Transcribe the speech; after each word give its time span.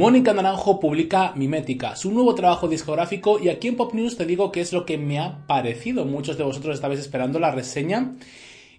Mónica 0.00 0.32
Naranjo 0.32 0.80
publica 0.80 1.34
Mimética, 1.36 1.94
su 1.94 2.10
nuevo 2.10 2.34
trabajo 2.34 2.68
discográfico, 2.68 3.38
y 3.38 3.50
aquí 3.50 3.68
en 3.68 3.76
Pop 3.76 3.92
News 3.92 4.16
te 4.16 4.24
digo 4.24 4.50
qué 4.50 4.62
es 4.62 4.72
lo 4.72 4.86
que 4.86 4.96
me 4.96 5.18
ha 5.18 5.46
parecido. 5.46 6.06
Muchos 6.06 6.38
de 6.38 6.44
vosotros 6.44 6.76
estabais 6.76 6.98
esperando 6.98 7.38
la 7.38 7.50
reseña. 7.50 8.14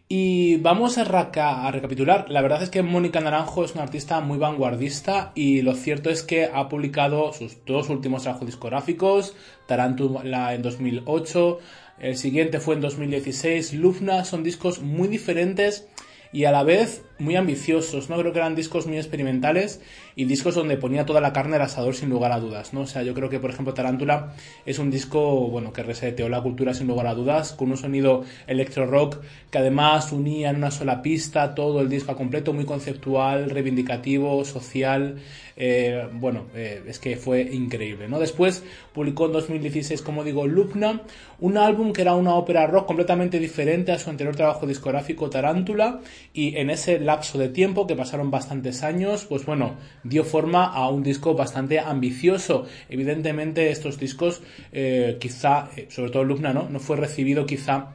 Y 0.07 0.55
vamos 0.57 0.97
a, 0.97 1.03
recapitular. 1.03 2.25
La 2.31 2.41
verdad 2.41 2.63
es 2.63 2.71
que 2.71 2.81
Mónica 2.81 3.21
Naranjo 3.21 3.63
es 3.63 3.75
una 3.75 3.84
artista 3.84 4.20
muy 4.20 4.39
vanguardista 4.39 5.31
y 5.35 5.61
lo 5.61 5.75
cierto 5.75 6.09
es 6.09 6.23
que 6.23 6.45
ha 6.45 6.67
publicado 6.67 7.34
sus 7.34 7.63
dos 7.67 7.90
últimos 7.90 8.23
trabajos 8.23 8.48
discográficos, 8.48 9.35
Tarantula 9.67 10.55
en 10.55 10.63
2008, 10.63 11.59
el 11.99 12.17
siguiente 12.17 12.59
fue 12.59 12.73
en 12.73 12.81
2016, 12.81 13.73
Lufna, 13.76 14.26
son 14.26 14.41
discos 14.41 14.81
muy 14.81 15.07
diferentes 15.07 15.88
y 16.34 16.45
a 16.45 16.51
la 16.51 16.63
vez 16.63 17.03
muy 17.21 17.35
ambiciosos, 17.35 18.09
¿no? 18.09 18.17
Creo 18.17 18.34
que 18.34 18.39
eran 18.39 18.55
discos 18.55 18.88
muy 18.88 18.98
experimentales 18.98 19.81
y 20.16 20.25
discos 20.25 20.55
donde 20.55 20.75
ponía 20.75 21.05
toda 21.05 21.21
la 21.21 21.31
carne 21.31 21.55
al 21.55 21.62
asador 21.62 21.95
sin 21.95 22.09
lugar 22.09 22.31
a 22.31 22.39
dudas, 22.39 22.73
¿no? 22.73 22.81
O 22.81 22.88
sea, 22.88 23.03
yo 23.03 23.13
creo 23.13 23.29
que, 23.29 23.39
por 23.39 23.52
ejemplo, 23.52 23.73
Tarántula 23.73 24.34
es 24.66 24.79
un 24.79 24.89
disco, 24.89 25.48
bueno, 25.48 25.71
que 25.71 25.84
reseteó 25.84 26.27
la 26.29 26.41
cultura 26.41 26.73
sin 26.73 26.88
lugar 26.88 27.07
a 27.07 27.13
dudas, 27.13 27.53
con 27.53 27.70
un 27.70 27.77
sonido 27.77 28.23
electro 28.48 28.85
rock 28.85 29.20
que 29.49 29.59
además 29.59 30.12
unía 30.12 30.49
en 30.49 30.57
una 30.57 30.71
sola 30.71 31.02
pista 31.02 31.53
todo 31.53 31.81
el 31.81 31.89
disco 31.89 32.12
a 32.12 32.15
completo, 32.15 32.53
muy 32.53 32.65
conceptual, 32.65 33.49
reivindicativo, 33.49 34.43
social, 34.43 35.17
eh, 35.55 36.07
bueno, 36.13 36.48
eh, 36.55 36.81
es 36.88 36.98
que 36.98 37.17
fue 37.17 37.41
increíble, 37.41 38.07
¿no? 38.07 38.20
Después 38.20 38.63
publicó 38.93 39.27
en 39.27 39.34
2016, 39.34 40.01
como 40.01 40.24
digo, 40.24 40.48
Lupna, 40.48 41.01
un 41.40 41.57
álbum 41.57 41.93
que 41.93 42.01
era 42.01 42.15
una 42.15 42.34
ópera 42.35 42.65
rock 42.68 42.87
completamente 42.87 43.40
diferente 43.40 43.91
a 43.91 43.99
su 43.99 44.09
anterior 44.09 44.35
trabajo 44.35 44.65
discográfico 44.65 45.29
Tarántula 45.29 46.01
y 46.34 46.57
en 46.57 46.70
ese 46.70 46.99
lapso 47.12 47.37
de 47.37 47.49
tiempo, 47.49 47.87
que 47.87 47.95
pasaron 47.95 48.31
bastantes 48.31 48.84
años, 48.84 49.26
pues 49.26 49.45
bueno, 49.45 49.76
dio 50.04 50.23
forma 50.23 50.65
a 50.65 50.87
un 50.90 51.04
disco 51.04 51.35
bastante 51.35 51.77
ambicioso. 51.77 52.65
Evidentemente 52.90 53.70
estos 53.70 53.99
discos, 53.99 54.41
eh, 54.71 55.18
quizá, 55.20 55.70
eh, 55.76 55.87
sobre 55.90 56.12
todo 56.12 56.23
Lugna, 56.23 56.53
¿no? 56.53 56.70
No 56.70 56.79
fue 56.79 56.95
recibido 56.95 57.45
quizá 57.45 57.90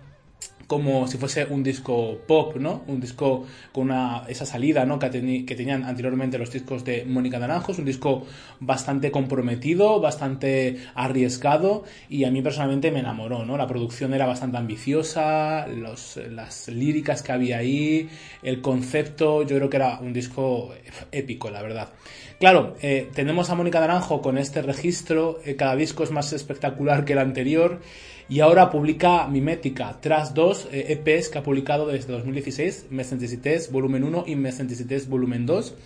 como 0.67 1.07
si 1.07 1.17
fuese 1.17 1.45
un 1.45 1.63
disco 1.63 2.19
pop, 2.27 2.57
¿no? 2.57 2.83
Un 2.89 3.01
disco 3.01 3.47
con 3.73 3.93
esa 4.29 4.47
salida, 4.47 4.85
¿no? 4.85 4.99
Que, 4.99 5.11
tenían 5.11 5.85
anteriormente 5.85 6.39
los 6.39 6.51
discos 6.51 6.85
de 6.85 7.05
Mónica 7.05 7.39
Naranjos, 7.39 7.79
un 7.79 7.85
disco 7.85 8.25
bastante 8.59 9.11
comprometido, 9.11 10.01
bastante 10.01 10.79
arriesgado 10.95 11.85
y 12.09 12.25
a 12.25 12.31
mí 12.31 12.43
personalmente 12.43 12.91
me 12.91 13.01
enamoró, 13.01 13.45
¿no? 13.45 13.57
La 13.57 13.67
producción 13.67 14.13
era 14.15 14.27
bastante 14.27 14.57
ambiciosa, 14.57 15.67
las 15.69 16.69
líricas 16.69 17.23
que 17.23 17.33
había 17.33 17.59
ahí, 17.59 18.09
el 18.43 18.61
concepto, 18.61 19.43
yo 19.43 19.57
creo 19.57 19.71
que 19.71 19.77
era 19.77 20.01
un 20.01 20.13
disco 20.13 20.75
épico, 21.13 21.51
la 21.51 21.63
verdad. 21.63 21.91
Claro, 22.39 22.77
eh, 22.83 23.09
tenemos 23.15 23.49
a 23.49 23.55
Mónica 23.55 23.81
Naranjo 23.81 24.21
con 24.21 24.37
este 24.37 24.61
registro, 24.61 25.41
eh, 25.47 25.57
cada 25.57 25.75
disco 25.75 26.03
es 26.05 26.11
más 26.11 26.35
espectacular 26.35 27.07
que 27.07 27.15
el 27.15 27.19
anterior 27.19 27.81
y 28.29 28.41
ahora 28.41 28.69
publica 28.69 29.27
Mimética, 29.27 29.97
tras 30.03 30.35
dos 30.35 30.69
EPs 30.71 31.07
eh, 31.09 31.29
e 31.29 31.31
que 31.33 31.39
ha 31.39 31.43
publicado 31.43 31.87
desde 31.87 32.13
2016, 32.13 32.89
Mesenticités 32.91 33.73
volumen 33.73 34.05
1 34.05 34.25
y 34.27 34.37
Mesenticités 34.37 35.09
volumen 35.09 35.47
2, 35.47 35.77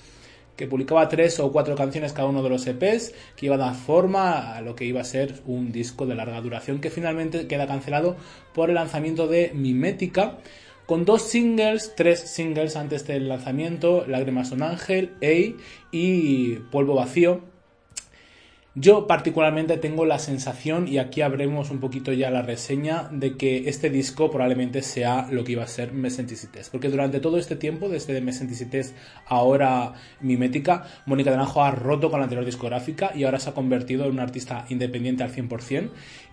que 0.56 0.66
publicaba 0.66 1.08
tres 1.08 1.38
o 1.38 1.52
cuatro 1.52 1.76
canciones 1.76 2.12
cada 2.12 2.26
uno 2.26 2.42
de 2.42 2.50
los 2.50 2.66
EPs, 2.66 3.14
que 3.36 3.46
iba 3.46 3.54
a 3.54 3.58
dar 3.58 3.76
forma 3.76 4.56
a 4.56 4.60
lo 4.60 4.74
que 4.74 4.86
iba 4.86 5.00
a 5.00 5.04
ser 5.04 5.40
un 5.46 5.70
disco 5.70 6.04
de 6.04 6.16
larga 6.16 6.40
duración, 6.40 6.80
que 6.80 6.90
finalmente 6.90 7.46
queda 7.46 7.68
cancelado 7.68 8.16
por 8.54 8.70
el 8.70 8.74
lanzamiento 8.74 9.28
de 9.28 9.52
Mimética, 9.54 10.38
con 10.90 11.04
dos 11.04 11.22
singles, 11.22 11.94
tres 11.96 12.18
singles 12.18 12.74
antes 12.74 13.06
del 13.06 13.28
lanzamiento, 13.28 14.04
Lágrimas 14.08 14.50
un 14.50 14.64
ángel, 14.64 15.12
Ey 15.20 15.54
y 15.92 16.54
Polvo 16.72 16.96
vacío, 16.96 17.42
yo 18.74 19.06
particularmente 19.06 19.76
tengo 19.78 20.04
la 20.04 20.18
sensación, 20.18 20.88
y 20.88 20.98
aquí 20.98 21.22
abremos 21.22 21.70
un 21.70 21.78
poquito 21.78 22.12
ya 22.12 22.30
la 22.30 22.42
reseña, 22.42 23.08
de 23.12 23.36
que 23.36 23.68
este 23.68 23.88
disco 23.88 24.32
probablemente 24.32 24.82
sea 24.82 25.28
lo 25.30 25.44
que 25.44 25.52
iba 25.52 25.62
a 25.62 25.68
ser 25.68 25.92
Mesenticités. 25.92 26.70
Porque 26.70 26.88
durante 26.88 27.20
todo 27.20 27.38
este 27.38 27.54
tiempo, 27.54 27.88
desde 27.88 28.20
Mesenticités 28.20 28.92
ahora 29.26 29.94
Mimética, 30.20 30.86
Mónica 31.06 31.30
Naranjo 31.30 31.62
ha 31.62 31.70
roto 31.70 32.10
con 32.10 32.18
la 32.18 32.24
anterior 32.24 32.44
discográfica 32.44 33.12
y 33.14 33.22
ahora 33.22 33.38
se 33.38 33.50
ha 33.50 33.54
convertido 33.54 34.06
en 34.06 34.12
una 34.12 34.24
artista 34.24 34.66
independiente 34.68 35.22
al 35.22 35.32
100% 35.32 35.90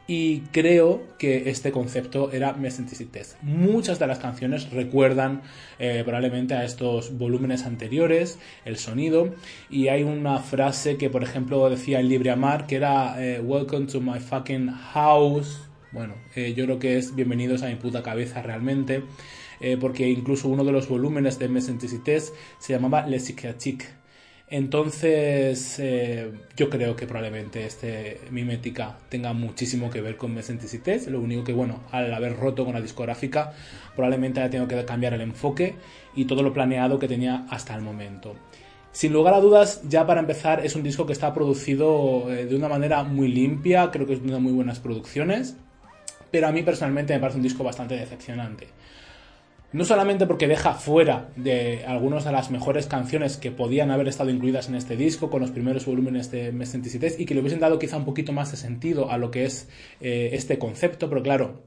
y 0.07 0.40
creo 0.51 1.03
que 1.19 1.50
este 1.50 1.72
concepto 1.72 2.31
era 2.31 2.53
Mesenticités. 2.53 3.38
Muchas 3.41 4.00
de 4.00 4.07
las 4.07 4.19
canciones 4.19 4.72
recuerdan 4.72 5.41
eh, 5.79 6.01
probablemente 6.06 6.53
a 6.53 6.63
estos 6.63 7.18
volúmenes 7.18 7.66
anteriores, 7.66 8.40
el 8.63 8.78
sonido, 8.78 9.35
y 9.69 9.90
hay 9.90 10.03
una 10.03 10.40
frase 10.40 10.97
que 10.97 11.09
por 11.09 11.23
ejemplo 11.23 11.69
decía 11.69 12.00
el 12.00 12.07
Libre 12.07 12.31
Amar, 12.31 12.67
que 12.67 12.78
era 12.78 13.22
eh, 13.22 13.41
Welcome 13.41 13.88
to 13.88 14.00
my 14.00 14.19
fucking 14.19 14.69
house. 14.72 15.62
Bueno, 15.91 16.16
eh, 16.35 16.53
yo 16.56 16.63
creo 16.66 16.79
que 16.79 16.97
es 16.97 17.13
bienvenidos 17.13 17.62
a 17.63 17.67
mi 17.67 17.75
puta 17.75 18.01
cabeza 18.01 18.41
realmente, 18.41 19.03
porque 19.81 20.07
incluso 20.07 20.50
uno 20.50 20.63
de 20.63 20.72
los 20.72 20.88
volúmenes 20.88 21.40
de 21.40 21.47
Mesenticités 21.50 22.31
se 22.59 22.73
llamaba 22.73 23.07
Le 23.07 23.19
Psychiatrique 23.19 23.88
entonces, 24.50 25.78
eh, 25.80 26.31
yo 26.56 26.69
creo 26.69 26.96
que 26.96 27.06
probablemente 27.06 27.66
este 27.66 28.22
Mimética 28.31 28.97
tenga 29.09 29.34
muchísimo 29.34 29.90
que 29.90 30.00
ver 30.00 30.16
con 30.16 30.34
Mesenticités. 30.34 31.08
Lo 31.08 31.19
único 31.19 31.44
que, 31.44 31.52
bueno, 31.52 31.81
al 31.91 32.13
haber 32.13 32.38
roto 32.38 32.63
con 32.63 32.74
la 32.74 32.81
discográfica, 32.81 33.53
probablemente 33.94 34.40
haya 34.40 34.50
tenido 34.50 34.68
que 34.69 34.85
cambiar 34.85 35.13
el 35.13 35.22
enfoque 35.22 35.75
y 36.16 36.25
todo 36.25 36.44
lo 36.44 36.53
planeado 36.53 36.97
que 36.97 37.09
tenía 37.09 37.46
hasta 37.50 37.75
el 37.75 37.81
momento. 37.81 38.35
Sin 38.94 39.12
lugar 39.12 39.34
a 39.34 39.41
dudas, 39.41 39.81
ya 39.90 40.08
para 40.08 40.22
empezar, 40.22 40.66
es 40.66 40.75
un 40.75 40.81
disco 40.81 41.06
que 41.06 41.14
está 41.14 41.34
producido 41.34 42.31
eh, 42.31 42.46
de 42.46 42.56
una 42.56 42.69
manera 42.69 43.03
muy 43.03 43.28
limpia, 43.28 43.91
creo 43.91 44.08
que 44.08 44.14
es 44.14 44.24
de 44.24 44.40
muy 44.40 44.53
buenas 44.53 44.79
producciones, 44.79 45.58
pero 46.31 46.47
a 46.47 46.52
mí 46.52 46.64
personalmente 46.64 47.14
me 47.14 47.19
parece 47.19 47.38
un 47.38 47.44
disco 47.44 47.64
bastante 47.66 47.96
decepcionante. 47.96 48.68
No 49.73 49.83
solamente 49.83 50.25
porque 50.25 50.47
deja 50.47 50.73
fuera 50.73 51.29
de 51.35 51.83
algunas 51.85 52.23
de 52.23 52.31
las 52.31 52.51
mejores 52.51 52.88
canciones 52.88 53.35
que 53.35 53.51
podían 53.51 53.91
haber 53.91 54.07
estado 54.07 54.29
incluidas 54.29 54.69
en 54.69 54.75
este 54.75 54.95
disco 54.95 55.29
con 55.29 55.41
los 55.41 55.51
primeros 55.51 55.85
volúmenes 55.85 56.31
de 56.31 56.53
Mes 56.53 56.73
y 57.19 57.25
que 57.25 57.33
le 57.33 57.41
hubiesen 57.41 57.59
dado 57.59 57.78
quizá 57.78 57.97
un 57.97 58.05
poquito 58.05 58.31
más 58.31 58.50
de 58.51 58.57
sentido 58.57 59.11
a 59.11 59.17
lo 59.17 59.29
que 59.29 59.44
es 59.44 59.67
eh, 60.00 60.29
este 60.31 60.57
concepto, 60.57 61.09
pero 61.09 61.22
claro, 61.22 61.63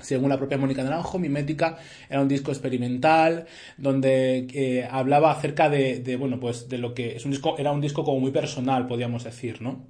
según 0.00 0.30
la 0.30 0.38
propia 0.38 0.56
Mónica 0.56 0.82
Naranjo, 0.82 1.18
Mimética 1.18 1.76
era 2.08 2.22
un 2.22 2.28
disco 2.28 2.50
experimental 2.50 3.46
donde 3.76 4.46
eh, 4.54 4.88
hablaba 4.90 5.30
acerca 5.30 5.68
de, 5.68 6.00
de, 6.00 6.16
bueno, 6.16 6.40
pues 6.40 6.70
de 6.70 6.78
lo 6.78 6.94
que 6.94 7.16
es 7.16 7.26
un 7.26 7.30
disco, 7.30 7.56
era 7.58 7.72
un 7.72 7.80
disco 7.82 8.04
como 8.04 8.20
muy 8.20 8.30
personal, 8.30 8.86
podríamos 8.86 9.24
decir, 9.24 9.60
¿no? 9.60 9.86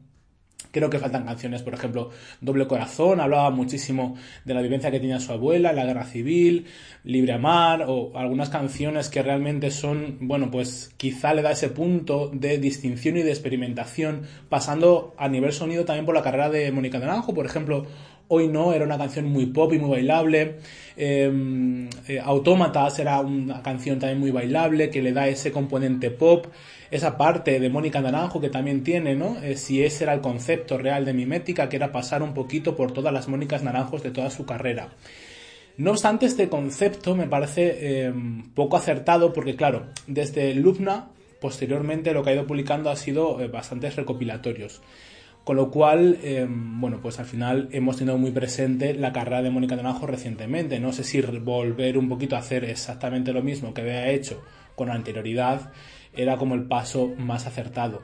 Creo 0.75 0.91
que 0.91 0.99
faltan 0.99 1.25
canciones, 1.25 1.63
por 1.63 1.73
ejemplo, 1.73 2.11
Doble 2.41 2.67
Corazón, 2.67 3.21
hablaba 3.21 3.51
muchísimo 3.51 4.17
de 4.45 4.55
la 4.55 4.61
vivencia 4.61 4.91
que 4.91 4.99
tenía 4.99 5.21
su 5.21 5.31
abuela, 5.31 5.73
la 5.73 5.85
guerra 5.85 6.05
civil, 6.05 6.67
Libre 7.05 7.35
Amar, 7.35 7.85
o 7.87 8.11
algunas 8.19 8.51
canciones 8.51 9.09
que 9.09 9.23
realmente 9.23 9.71
son, 9.71 10.19
bueno, 10.23 10.51
pues 10.51 10.93
quizá 10.97 11.33
le 11.33 11.43
da 11.43 11.53
ese 11.53 11.69
punto 11.69 12.29
de 12.35 12.59
distinción 12.59 13.17
y 13.17 13.23
de 13.23 13.31
experimentación, 13.31 14.23
pasando 14.49 15.15
a 15.17 15.29
nivel 15.29 15.53
sonido 15.53 15.85
también 15.85 16.07
por 16.07 16.17
la 16.17 16.23
carrera 16.23 16.51
de 16.51 16.73
Mónica 16.73 16.99
Naranjo, 16.99 17.33
por 17.35 17.47
ejemplo, 17.47 17.87
Hoy 18.27 18.49
no, 18.49 18.73
era 18.73 18.87
una 18.87 18.97
canción 18.97 19.27
muy 19.27 19.47
pop 19.47 19.73
y 19.75 19.79
muy 19.79 19.91
bailable. 19.91 20.57
Em, 20.97 21.89
eh, 22.09 22.21
Autómatas 22.23 22.99
era 22.99 23.21
una 23.21 23.63
canción 23.63 23.99
también 23.99 24.19
muy 24.19 24.31
bailable 24.31 24.89
que 24.89 25.03
le 25.03 25.13
da 25.13 25.29
ese 25.29 25.53
componente 25.53 26.11
pop 26.11 26.47
esa 26.95 27.17
parte 27.17 27.59
de 27.59 27.69
Mónica 27.71 28.01
Naranjo 28.01 28.41
que 28.41 28.51
también 28.51 28.85
tiene, 28.85 29.17
¿no? 29.17 29.43
Eh, 29.43 29.57
si 29.57 29.83
ese 29.83 30.05
era 30.05 30.15
el 30.15 30.21
concepto 30.21 30.79
real 30.79 31.05
de 31.05 31.13
mimética, 31.13 31.69
que 31.69 31.75
era 31.75 31.91
pasar 31.91 32.23
un 32.23 32.35
poquito 32.35 32.77
por 32.77 32.93
todas 32.93 33.13
las 33.13 33.27
Mónicas 33.27 33.65
Naranjos 33.65 34.05
de 34.05 34.13
toda 34.13 34.31
su 34.31 34.47
carrera. 34.47 34.91
No 35.77 35.91
obstante, 35.91 36.27
este 36.27 36.49
concepto 36.49 37.17
me 37.17 37.27
parece 37.27 38.05
em, 38.05 38.49
poco 38.55 38.77
acertado 38.77 39.33
porque, 39.33 39.57
claro, 39.57 39.87
desde 40.07 40.55
Lubna, 40.55 41.09
posteriormente 41.41 42.13
lo 42.13 42.23
que 42.23 42.31
ha 42.31 42.35
ido 42.35 42.47
publicando 42.47 42.91
ha 42.91 42.97
sido 42.97 43.41
eh, 43.41 43.49
bastantes 43.49 43.97
recopilatorios. 43.97 44.81
Con 45.43 45.57
lo 45.57 45.73
cual, 45.73 46.21
em, 46.23 46.81
bueno, 46.81 47.01
pues 47.03 47.19
al 47.19 47.27
final 47.27 47.71
hemos 47.73 47.97
tenido 47.97 48.19
muy 48.19 48.31
presente 48.31 48.95
la 48.95 49.13
carrera 49.13 49.43
de 49.43 49.51
Mónica 49.51 49.75
Naranjo 49.75 50.07
recientemente. 50.07 50.79
No 50.79 50.93
sé 50.93 51.03
si 51.03 51.21
volver 51.21 51.99
un 51.99 52.09
poquito 52.09 52.37
a 52.37 52.39
hacer 52.39 52.65
exactamente 52.65 53.33
lo 53.33 53.43
mismo 53.43 53.75
que 53.75 53.81
había 53.81 54.11
hecho 54.11 54.41
con 54.77 54.91
anterioridad 54.91 55.73
era 56.17 56.37
como 56.37 56.55
el 56.55 56.65
paso 56.65 57.13
más 57.19 57.47
acertado. 57.47 58.03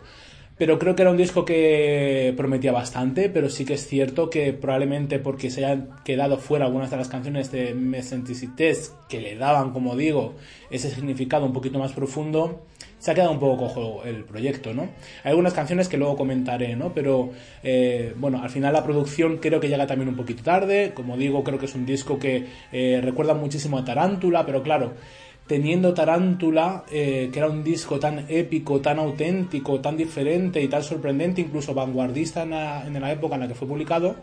Pero 0.61 0.79
creo 0.79 0.95
que 0.95 1.01
era 1.01 1.11
un 1.11 1.17
disco 1.17 1.47
que 1.47 2.35
prometía 2.37 2.71
bastante, 2.71 3.31
pero 3.31 3.49
sí 3.49 3.65
que 3.65 3.73
es 3.73 3.87
cierto 3.87 4.29
que 4.29 4.53
probablemente 4.53 5.19
porque 5.19 5.49
se 5.49 5.65
hayan 5.65 5.89
quedado 6.05 6.37
fuera 6.37 6.67
algunas 6.67 6.91
de 6.91 6.99
las 6.99 7.09
canciones 7.09 7.51
de 7.51 7.73
Mesenticités 7.73 8.95
que 9.09 9.23
le 9.23 9.37
daban, 9.37 9.73
como 9.73 9.97
digo, 9.97 10.35
ese 10.71 10.91
significado 10.91 11.47
un 11.47 11.55
poquito 11.55 11.79
más 11.79 11.93
profundo, 11.93 12.61
se 12.99 13.11
ha 13.11 13.15
quedado 13.15 13.33
un 13.33 13.41
poco 13.41 13.57
cojo 13.57 14.05
el 14.05 14.25
proyecto, 14.25 14.75
¿no? 14.75 14.83
Hay 15.25 15.31
algunas 15.31 15.55
canciones 15.55 15.89
que 15.89 15.97
luego 15.97 16.19
comentaré, 16.19 16.77
¿no? 16.77 16.93
Pero, 16.93 17.31
eh, 17.63 18.13
bueno, 18.19 18.43
al 18.43 18.51
final 18.51 18.75
la 18.75 18.85
producción 18.85 19.39
creo 19.39 19.61
que 19.61 19.71
llega 19.71 19.87
también 19.87 20.11
un 20.11 20.17
poquito 20.17 20.43
tarde. 20.43 20.93
Como 20.95 21.17
digo, 21.17 21.43
creo 21.43 21.59
que 21.59 21.65
es 21.65 21.75
un 21.75 21.87
disco 21.87 22.19
que 22.19 22.45
eh, 22.71 23.01
recuerda 23.03 23.33
muchísimo 23.33 23.79
a 23.79 23.85
Tarántula, 23.87 24.45
pero 24.45 24.63
claro, 24.63 24.93
teniendo 25.51 25.95
Tarántula, 25.95 26.85
eh, 26.93 27.29
que 27.33 27.41
era 27.41 27.49
un 27.49 27.65
disco 27.65 27.99
tan 27.99 28.25
épico, 28.29 28.81
tan 28.81 29.01
auténtico, 29.01 29.81
tan 29.81 29.97
diferente 29.97 30.63
y 30.63 30.69
tan 30.69 30.85
sorprendente, 30.85 31.41
incluso 31.41 31.75
vanguardista 31.75 32.45
en 32.45 32.51
la, 32.51 33.13
época 33.13 33.35
en 33.35 33.41
la 33.41 33.49
que 33.49 33.57
fue 33.57 33.67
publicado, 33.67 34.15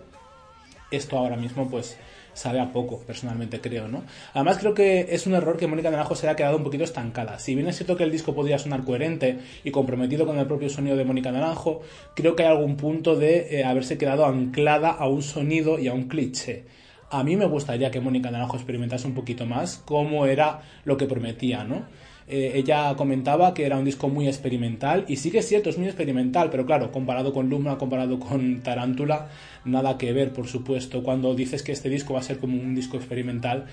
esto 0.90 1.18
ahora 1.18 1.36
mismo 1.36 1.70
pues 1.70 1.98
sabe 2.34 2.62
a 2.62 2.72
poco, 2.72 3.00
personalmente 3.00 3.60
creo, 3.60 3.90
¿no? 3.90 4.04
Además 4.34 4.58
creo 4.60 4.74
que 4.74 5.08
es 5.10 5.28
un 5.28 5.34
error 5.34 5.58
que 5.58 5.68
Mónica 5.68 5.92
Naranjo 5.92 6.16
se 6.16 6.30
haya 6.30 6.38
quedado 6.38 6.56
un 6.56 6.64
poquito 6.64 6.86
estancada. 6.86 7.40
Si 7.40 7.56
bien 7.56 7.68
es 7.68 7.76
cierto 7.76 7.98
que 7.98 8.06
el 8.06 8.12
disco 8.14 8.34
podría 8.34 8.58
sonar 8.58 8.86
coherente 8.86 9.40
y 9.66 9.72
comprometido 9.72 10.26
con 10.26 10.40
el 10.40 10.48
propio 10.48 10.70
sonido 10.70 10.96
de 10.96 11.04
Mónica 11.04 11.34
Naranjo, 11.34 11.82
creo 12.16 12.38
que 12.38 12.44
hay 12.44 12.50
algún 12.52 12.78
punto 12.78 13.18
de 13.18 13.60
eh, 13.60 13.66
haberse 13.66 13.98
quedado 13.98 14.26
anclada 14.26 14.92
a 14.92 15.10
un 15.10 15.22
sonido 15.22 15.78
y 15.78 15.90
a 15.90 15.94
un 15.94 16.08
cliché. 16.08 16.64
A 17.10 17.24
mí 17.24 17.38
me 17.38 17.46
gustaría 17.46 17.90
que 17.90 18.02
Mónica 18.02 18.30
Naranjo 18.32 18.58
experimentase 18.58 19.08
un 19.08 19.14
poquito 19.14 19.46
más 19.46 19.82
cómo 19.86 20.26
era 20.26 20.62
lo 20.84 20.98
que 20.98 21.06
prometía, 21.06 21.64
¿no? 21.64 21.86
Eh, 22.30 22.54
ella 22.56 22.94
comentaba 22.98 23.54
que 23.54 23.66
era 23.66 23.78
un 23.78 23.86
disco 23.86 24.10
muy 24.10 24.28
experimental 24.28 25.06
y 25.08 25.16
sí 25.16 25.32
que 25.32 25.38
es 25.38 25.48
cierto, 25.48 25.70
es 25.70 25.78
muy 25.78 25.88
experimental, 25.88 26.50
pero 26.50 26.66
claro, 26.66 26.92
comparado 26.92 27.32
con 27.32 27.50
Lumna, 27.50 27.78
comparado 27.78 28.20
con 28.20 28.62
Tarántula, 28.62 29.30
nada 29.64 29.98
que 29.98 30.12
ver, 30.12 30.34
por 30.34 30.48
supuesto. 30.48 31.04
Cuando 31.04 31.34
dices 31.36 31.64
que 31.64 31.72
este 31.72 31.88
disco 31.88 32.14
va 32.14 32.20
a 32.20 32.24
ser 32.24 32.40
como 32.40 32.62
un 32.62 32.76
disco 32.76 32.98
experimental, 32.98 33.68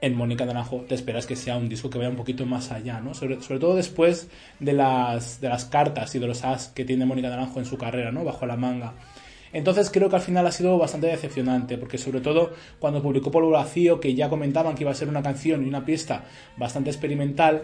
en 0.00 0.16
Mónica 0.16 0.46
Naranjo 0.46 0.84
te 0.88 0.94
esperas 0.94 1.26
que 1.26 1.36
sea 1.36 1.56
un 1.56 1.68
disco 1.68 1.88
que 1.90 1.98
vaya 1.98 2.10
un 2.10 2.16
poquito 2.16 2.46
más 2.46 2.72
allá, 2.72 3.00
¿no? 3.00 3.14
Sobre, 3.14 3.36
todo 3.36 3.76
después 3.76 4.28
de 4.58 4.72
las, 4.72 5.40
de 5.40 5.48
las 5.48 5.66
cartas 5.66 6.14
y 6.14 6.18
de 6.18 6.26
los 6.26 6.44
as 6.44 6.68
que 6.68 6.84
tiene 6.84 7.06
Mónica 7.06 7.28
Naranjo 7.28 7.60
en 7.60 7.66
su 7.66 7.76
carrera, 7.76 8.10
¿no? 8.10 8.24
Bajo 8.24 8.46
la 8.46 8.56
manga. 8.56 8.94
Entonces 9.52 9.90
creo 9.90 10.08
que 10.08 10.16
al 10.16 10.22
final 10.22 10.46
ha 10.46 10.52
sido 10.52 10.78
bastante 10.78 11.08
decepcionante, 11.08 11.76
porque 11.78 11.98
sobre 11.98 12.20
todo 12.20 12.52
cuando 12.78 13.02
publicó 13.02 13.30
Polvo 13.30 13.50
Vacío, 13.50 14.00
que 14.00 14.14
ya 14.14 14.28
comentaban 14.28 14.74
que 14.74 14.84
iba 14.84 14.90
a 14.90 14.94
ser 14.94 15.08
una 15.08 15.22
canción 15.22 15.64
y 15.64 15.68
una 15.68 15.84
pista 15.84 16.24
bastante 16.56 16.90
experimental, 16.90 17.62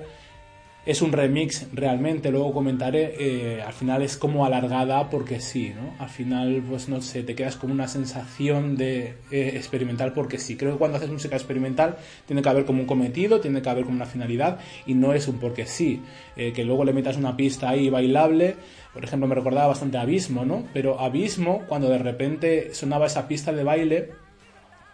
es 0.87 1.03
un 1.03 1.13
remix 1.13 1.67
realmente, 1.73 2.31
luego 2.31 2.53
comentaré, 2.53 3.15
eh, 3.19 3.63
al 3.63 3.75
final 3.75 4.03
es 4.03 4.17
como 4.17 4.47
alargada 4.47 5.11
porque 5.11 5.39
sí, 5.39 5.75
¿no? 5.77 5.95
Al 6.03 6.09
final, 6.09 6.63
pues 6.67 6.89
no 6.89 7.03
sé, 7.03 7.23
te 7.23 7.35
quedas 7.35 7.57
con 7.57 7.71
una 7.71 7.89
sensación 7.89 8.77
de 8.77 9.17
eh, 9.31 9.53
experimental 9.55 10.15
porque 10.15 10.39
sí. 10.39 10.57
Creo 10.57 10.73
que 10.73 10.79
cuando 10.79 10.97
haces 10.97 11.11
música 11.11 11.37
experimental 11.37 11.97
tiene 12.27 12.41
que 12.41 12.49
haber 12.49 12.65
como 12.65 12.81
un 12.81 12.87
cometido, 12.87 13.41
tiene 13.41 13.61
que 13.61 13.69
haber 13.69 13.85
como 13.85 13.97
una 13.97 14.07
finalidad 14.07 14.61
y 14.87 14.95
no 14.95 15.13
es 15.13 15.29
un 15.29 15.39
porque 15.39 15.67
sí. 15.67 16.03
Eh, 16.37 16.53
que 16.53 16.65
luego 16.65 16.85
le 16.85 16.93
metas 16.93 17.17
una 17.17 17.37
pista 17.37 17.69
ahí 17.69 17.91
bailable, 17.91 18.57
por 18.95 19.05
ejemplo, 19.05 19.29
me 19.29 19.35
recordaba 19.35 19.69
bastante 19.69 19.99
Abismo, 19.99 20.45
¿no? 20.45 20.65
Pero 20.73 21.01
Abismo, 21.01 21.65
cuando 21.69 21.91
de 21.91 21.99
repente 21.99 22.75
sonaba 22.75 23.07
esa 23.07 23.29
pista 23.29 23.53
de 23.53 23.65
baile, 23.65 24.11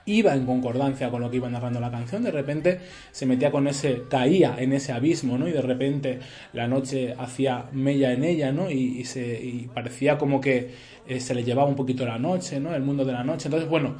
iba 0.06 0.34
en 0.34 0.44
concordancia 0.44 1.10
con 1.10 1.22
lo 1.22 1.30
que 1.30 1.36
iba 1.36 1.48
narrando 1.48 1.80
la 1.80 1.90
canción, 1.90 2.22
de 2.22 2.30
repente 2.30 2.80
se 3.10 3.26
metía 3.26 3.50
con 3.50 3.66
ese, 3.66 4.02
caía 4.08 4.56
en 4.58 4.72
ese 4.72 4.92
abismo, 4.92 5.38
¿no? 5.38 5.48
Y 5.48 5.52
de 5.52 5.62
repente 5.62 6.20
la 6.52 6.68
noche 6.68 7.14
hacía 7.18 7.66
mella 7.72 8.12
en 8.12 8.24
ella, 8.24 8.52
¿no? 8.52 8.70
Y, 8.70 9.04
se, 9.04 9.40
y 9.42 9.68
parecía 9.72 10.18
como 10.18 10.40
que 10.40 10.70
eh, 11.06 11.20
se 11.20 11.34
le 11.34 11.44
llevaba 11.44 11.68
un 11.68 11.76
poquito 11.76 12.04
la 12.04 12.18
noche, 12.18 12.60
¿no? 12.60 12.74
El 12.74 12.82
mundo 12.82 13.04
de 13.04 13.12
la 13.12 13.24
noche. 13.24 13.48
Entonces, 13.48 13.68
bueno, 13.68 13.94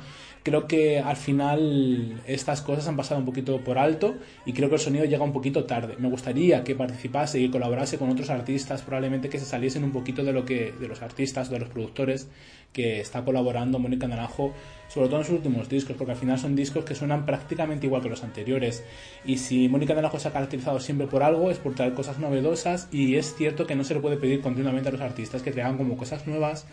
creo 0.44 0.68
que 0.68 1.00
al 1.00 1.16
final 1.16 2.20
estas 2.26 2.60
cosas 2.60 2.86
han 2.86 2.96
pasado 2.96 3.18
un 3.18 3.24
poquito 3.24 3.64
por 3.64 3.78
alto 3.78 4.14
y 4.44 4.52
creo 4.52 4.68
que 4.68 4.74
el 4.74 4.80
sonido 4.80 5.06
llega 5.06 5.24
un 5.24 5.32
poquito 5.32 5.64
tarde. 5.64 5.96
Me 5.98 6.08
gustaría 6.10 6.62
que 6.62 6.74
participase 6.74 7.40
y 7.40 7.50
colaborase 7.50 7.96
con 7.96 8.10
otros 8.10 8.28
artistas, 8.28 8.82
probablemente 8.82 9.30
que 9.30 9.38
se 9.38 9.46
saliesen 9.46 9.84
un 9.84 9.92
poquito 9.92 10.22
de 10.22 10.34
lo 10.34 10.44
que 10.44 10.72
de 10.78 10.86
los 10.86 11.00
artistas, 11.00 11.48
de 11.48 11.58
los 11.58 11.70
productores 11.70 12.28
que 12.74 13.00
está 13.00 13.24
colaborando 13.24 13.78
Mónica 13.78 14.06
Naranjo, 14.06 14.52
sobre 14.88 15.08
todo 15.08 15.20
en 15.20 15.24
sus 15.24 15.36
últimos 15.36 15.68
discos, 15.68 15.96
porque 15.96 16.12
al 16.12 16.18
final 16.18 16.38
son 16.38 16.54
discos 16.54 16.84
que 16.84 16.94
suenan 16.94 17.24
prácticamente 17.24 17.86
igual 17.86 18.02
que 18.02 18.10
los 18.10 18.22
anteriores. 18.22 18.84
Y 19.24 19.38
si 19.38 19.68
Mónica 19.68 19.94
Naranjo 19.94 20.18
se 20.18 20.28
ha 20.28 20.32
caracterizado 20.32 20.78
siempre 20.78 21.06
por 21.06 21.22
algo, 21.22 21.50
es 21.50 21.58
por 21.58 21.74
traer 21.74 21.94
cosas 21.94 22.18
novedosas 22.18 22.88
y 22.92 23.16
es 23.16 23.34
cierto 23.34 23.66
que 23.66 23.76
no 23.76 23.84
se 23.84 23.94
le 23.94 24.00
puede 24.00 24.18
pedir 24.18 24.42
continuamente 24.42 24.90
a 24.90 24.92
los 24.92 25.00
artistas 25.00 25.42
que 25.42 25.52
traigan 25.52 25.78
como 25.78 25.96
cosas 25.96 26.26
nuevas 26.26 26.66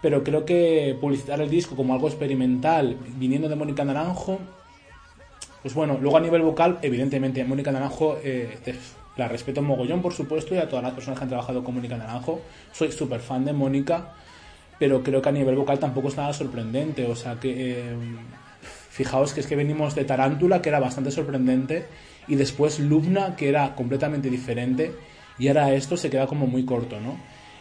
pero 0.00 0.24
creo 0.24 0.44
que 0.44 0.96
publicitar 1.00 1.40
el 1.40 1.50
disco 1.50 1.76
como 1.76 1.94
algo 1.94 2.08
experimental, 2.08 2.96
viniendo 3.16 3.48
de 3.48 3.56
Mónica 3.56 3.84
Naranjo, 3.84 4.38
pues 5.62 5.74
bueno, 5.74 5.98
luego 6.00 6.16
a 6.16 6.20
nivel 6.20 6.42
vocal, 6.42 6.78
evidentemente, 6.82 7.44
Mónica 7.44 7.70
Naranjo 7.70 8.16
eh, 8.24 8.58
la 9.16 9.28
respeto 9.28 9.60
mogollón, 9.60 10.00
por 10.00 10.14
supuesto, 10.14 10.54
y 10.54 10.58
a 10.58 10.68
todas 10.68 10.82
las 10.82 10.94
personas 10.94 11.18
que 11.18 11.24
han 11.24 11.28
trabajado 11.28 11.62
con 11.62 11.74
Mónica 11.74 11.96
Naranjo. 11.96 12.40
Soy 12.72 12.90
súper 12.92 13.20
fan 13.20 13.44
de 13.44 13.52
Mónica, 13.52 14.14
pero 14.78 15.02
creo 15.02 15.20
que 15.20 15.28
a 15.28 15.32
nivel 15.32 15.56
vocal 15.56 15.78
tampoco 15.78 16.08
es 16.08 16.16
nada 16.16 16.32
sorprendente. 16.32 17.06
O 17.06 17.14
sea 17.14 17.34
que, 17.38 17.80
eh, 17.80 17.96
fijaos 18.88 19.34
que 19.34 19.40
es 19.40 19.46
que 19.46 19.56
venimos 19.56 19.94
de 19.94 20.04
Tarántula, 20.04 20.62
que 20.62 20.70
era 20.70 20.80
bastante 20.80 21.10
sorprendente, 21.10 21.86
y 22.26 22.36
después 22.36 22.78
Lubna, 22.80 23.36
que 23.36 23.50
era 23.50 23.74
completamente 23.74 24.30
diferente, 24.30 24.94
y 25.38 25.48
ahora 25.48 25.74
esto 25.74 25.98
se 25.98 26.08
queda 26.08 26.26
como 26.26 26.46
muy 26.46 26.64
corto, 26.64 26.98
¿no? 27.00 27.18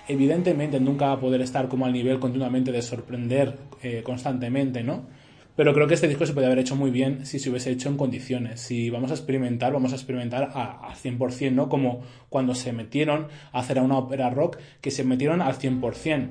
Evidentemente 0.09 0.79
nunca 0.79 1.05
va 1.05 1.11
a 1.13 1.19
poder 1.19 1.39
estar 1.41 1.69
como 1.69 1.85
al 1.85 1.93
nivel 1.93 2.19
continuamente 2.19 2.71
de 2.71 2.81
sorprender 2.81 3.57
eh, 3.83 4.01
constantemente, 4.03 4.81
¿no? 4.81 5.05
Pero 5.55 5.71
creo 5.73 5.87
que 5.87 5.93
este 5.93 6.07
disco 6.07 6.25
se 6.25 6.33
puede 6.33 6.47
haber 6.47 6.57
hecho 6.57 6.75
muy 6.75 6.89
bien 6.89 7.27
si 7.27 7.37
se 7.37 7.51
hubiese 7.51 7.69
hecho 7.69 7.89
en 7.89 7.97
condiciones. 7.97 8.59
Si 8.59 8.89
vamos 8.89 9.11
a 9.11 9.13
experimentar, 9.13 9.71
vamos 9.71 9.91
a 9.91 9.95
experimentar 9.95 10.51
al 10.55 10.95
100%, 10.95 11.51
¿no? 11.51 11.69
Como 11.69 12.01
cuando 12.29 12.55
se 12.55 12.73
metieron 12.73 13.27
a 13.51 13.59
hacer 13.59 13.79
una 13.79 13.99
ópera 13.99 14.31
rock, 14.31 14.57
que 14.81 14.89
se 14.89 15.03
metieron 15.03 15.43
al 15.43 15.59
100%. 15.59 16.29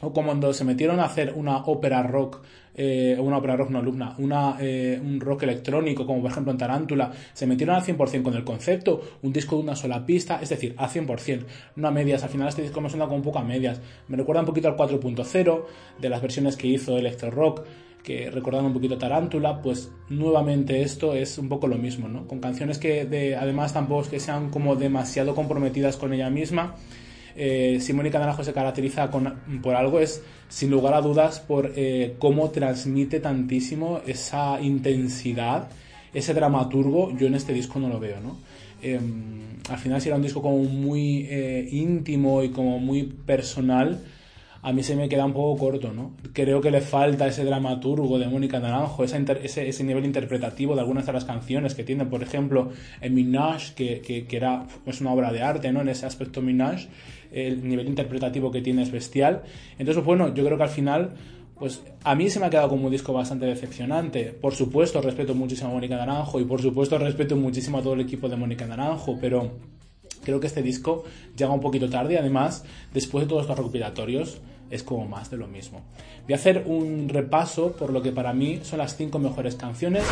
O 0.00 0.12
como 0.12 0.28
cuando 0.28 0.52
se 0.52 0.64
metieron 0.64 1.00
a 1.00 1.04
hacer 1.04 1.34
una 1.36 1.58
ópera 1.64 2.02
rock 2.02 2.42
eh, 2.74 3.16
una 3.20 3.36
ópera 3.36 3.56
rock 3.56 3.70
no 3.70 3.80
alumna, 3.80 4.14
una, 4.18 4.56
eh, 4.60 4.98
un 5.02 5.20
rock 5.20 5.42
electrónico, 5.42 6.06
como 6.06 6.22
por 6.22 6.30
ejemplo 6.30 6.52
en 6.52 6.58
Tarántula, 6.58 7.10
se 7.32 7.46
metieron 7.46 7.76
al 7.76 7.82
100% 7.82 8.22
con 8.22 8.34
el 8.34 8.44
concepto, 8.44 9.02
un 9.22 9.32
disco 9.32 9.56
de 9.56 9.62
una 9.62 9.76
sola 9.76 10.06
pista, 10.06 10.38
es 10.40 10.48
decir, 10.48 10.74
al 10.78 10.88
100%, 10.88 11.44
no 11.76 11.88
a 11.88 11.90
medias. 11.90 12.22
Al 12.22 12.30
final 12.30 12.48
este 12.48 12.62
disco 12.62 12.80
me 12.80 12.88
suena 12.88 13.04
como 13.04 13.16
un 13.16 13.22
poco 13.22 13.38
a 13.38 13.44
medias. 13.44 13.80
Me 14.08 14.16
recuerda 14.16 14.40
un 14.40 14.46
poquito 14.46 14.68
al 14.68 14.76
4.0 14.76 15.64
de 15.98 16.08
las 16.08 16.22
versiones 16.22 16.56
que 16.56 16.68
hizo 16.68 16.96
Electro 16.96 17.30
Rock 17.30 17.64
que 18.02 18.30
recordando 18.30 18.68
un 18.68 18.72
poquito 18.72 18.96
Tarántula, 18.96 19.60
pues 19.60 19.92
nuevamente 20.08 20.80
esto 20.80 21.14
es 21.14 21.36
un 21.36 21.50
poco 21.50 21.66
lo 21.66 21.76
mismo, 21.76 22.08
¿no? 22.08 22.26
Con 22.26 22.40
canciones 22.40 22.78
que 22.78 23.04
de, 23.04 23.36
además 23.36 23.74
tampoco 23.74 24.08
que 24.08 24.20
sean 24.20 24.48
como 24.48 24.74
demasiado 24.74 25.34
comprometidas 25.34 25.98
con 25.98 26.14
ella 26.14 26.30
misma, 26.30 26.76
eh, 27.42 27.80
si 27.80 27.94
Mónica 27.94 28.18
Naranjo 28.18 28.44
se 28.44 28.52
caracteriza 28.52 29.10
por 29.10 29.74
algo 29.74 29.98
es, 29.98 30.22
sin 30.50 30.70
lugar 30.70 30.92
a 30.92 31.00
dudas, 31.00 31.40
por 31.40 31.72
eh, 31.74 32.16
cómo 32.18 32.50
transmite 32.50 33.18
tantísimo 33.18 34.02
esa 34.06 34.60
intensidad, 34.60 35.70
ese 36.12 36.34
dramaturgo. 36.34 37.16
Yo 37.16 37.28
en 37.28 37.34
este 37.36 37.54
disco 37.54 37.78
no 37.78 37.88
lo 37.88 37.98
veo, 37.98 38.20
¿no? 38.20 38.36
Em, 38.82 39.40
al 39.70 39.78
final, 39.78 40.02
si 40.02 40.10
era 40.10 40.16
un 40.16 40.22
disco 40.22 40.42
como 40.42 40.58
muy 40.58 41.28
eh, 41.30 41.66
íntimo 41.72 42.42
y 42.42 42.50
como 42.50 42.78
muy 42.78 43.04
personal, 43.04 44.04
a 44.62 44.72
mí 44.72 44.82
se 44.82 44.94
me 44.94 45.08
queda 45.08 45.24
un 45.24 45.32
poco 45.32 45.58
corto, 45.58 45.92
¿no? 45.92 46.12
Creo 46.32 46.60
que 46.60 46.70
le 46.70 46.80
falta 46.80 47.26
ese 47.26 47.44
dramaturgo 47.44 48.18
de 48.18 48.28
Mónica 48.28 48.60
Naranjo, 48.60 49.04
ese, 49.04 49.68
ese, 49.68 49.84
nivel 49.84 50.04
interpretativo 50.04 50.74
de 50.74 50.80
algunas 50.82 51.06
de 51.06 51.12
las 51.12 51.24
canciones 51.24 51.74
que 51.74 51.82
tiene, 51.82 52.04
por 52.04 52.22
ejemplo, 52.22 52.70
en 53.00 53.14
Minaj, 53.14 53.74
que, 53.74 54.00
que, 54.02 54.36
era, 54.36 54.66
es 54.84 55.00
una 55.00 55.12
obra 55.12 55.32
de 55.32 55.42
arte, 55.42 55.72
¿no? 55.72 55.80
En 55.80 55.88
ese 55.88 56.04
aspecto 56.04 56.42
Minaj, 56.42 56.88
el 57.32 57.66
nivel 57.66 57.88
interpretativo 57.88 58.50
que 58.50 58.60
tiene 58.60 58.82
es 58.82 58.90
bestial. 58.90 59.42
Entonces, 59.78 60.04
bueno, 60.04 60.34
yo 60.34 60.44
creo 60.44 60.58
que 60.58 60.64
al 60.64 60.68
final 60.68 61.14
pues 61.60 61.82
a 62.04 62.14
mí 62.14 62.30
se 62.30 62.40
me 62.40 62.46
ha 62.46 62.50
quedado 62.50 62.70
como 62.70 62.86
un 62.86 62.90
disco 62.90 63.12
bastante 63.12 63.44
decepcionante. 63.44 64.32
Por 64.32 64.54
supuesto, 64.54 65.02
respeto 65.02 65.34
muchísimo 65.34 65.68
a 65.68 65.72
Mónica 65.74 65.94
Naranjo 65.94 66.40
y 66.40 66.44
por 66.44 66.62
supuesto 66.62 66.96
respeto 66.96 67.36
muchísimo 67.36 67.76
a 67.76 67.82
todo 67.82 67.92
el 67.92 68.00
equipo 68.00 68.30
de 68.30 68.36
Mónica 68.36 68.66
Naranjo, 68.66 69.18
pero 69.20 69.50
creo 70.24 70.40
que 70.40 70.46
este 70.46 70.62
disco 70.62 71.04
llega 71.36 71.52
un 71.52 71.60
poquito 71.60 71.90
tarde 71.90 72.14
y 72.14 72.16
además, 72.16 72.64
después 72.94 73.24
de 73.24 73.28
todos 73.28 73.42
estos 73.42 73.58
recopilatorios, 73.58 74.40
es 74.70 74.82
como 74.82 75.06
más 75.06 75.30
de 75.30 75.36
lo 75.36 75.46
mismo. 75.46 75.82
Voy 76.24 76.32
a 76.32 76.36
hacer 76.36 76.64
un 76.66 77.08
repaso 77.08 77.72
por 77.72 77.92
lo 77.92 78.02
que 78.02 78.12
para 78.12 78.32
mí 78.32 78.60
son 78.62 78.78
las 78.78 78.96
cinco 78.96 79.18
mejores 79.18 79.56
canciones. 79.56 80.04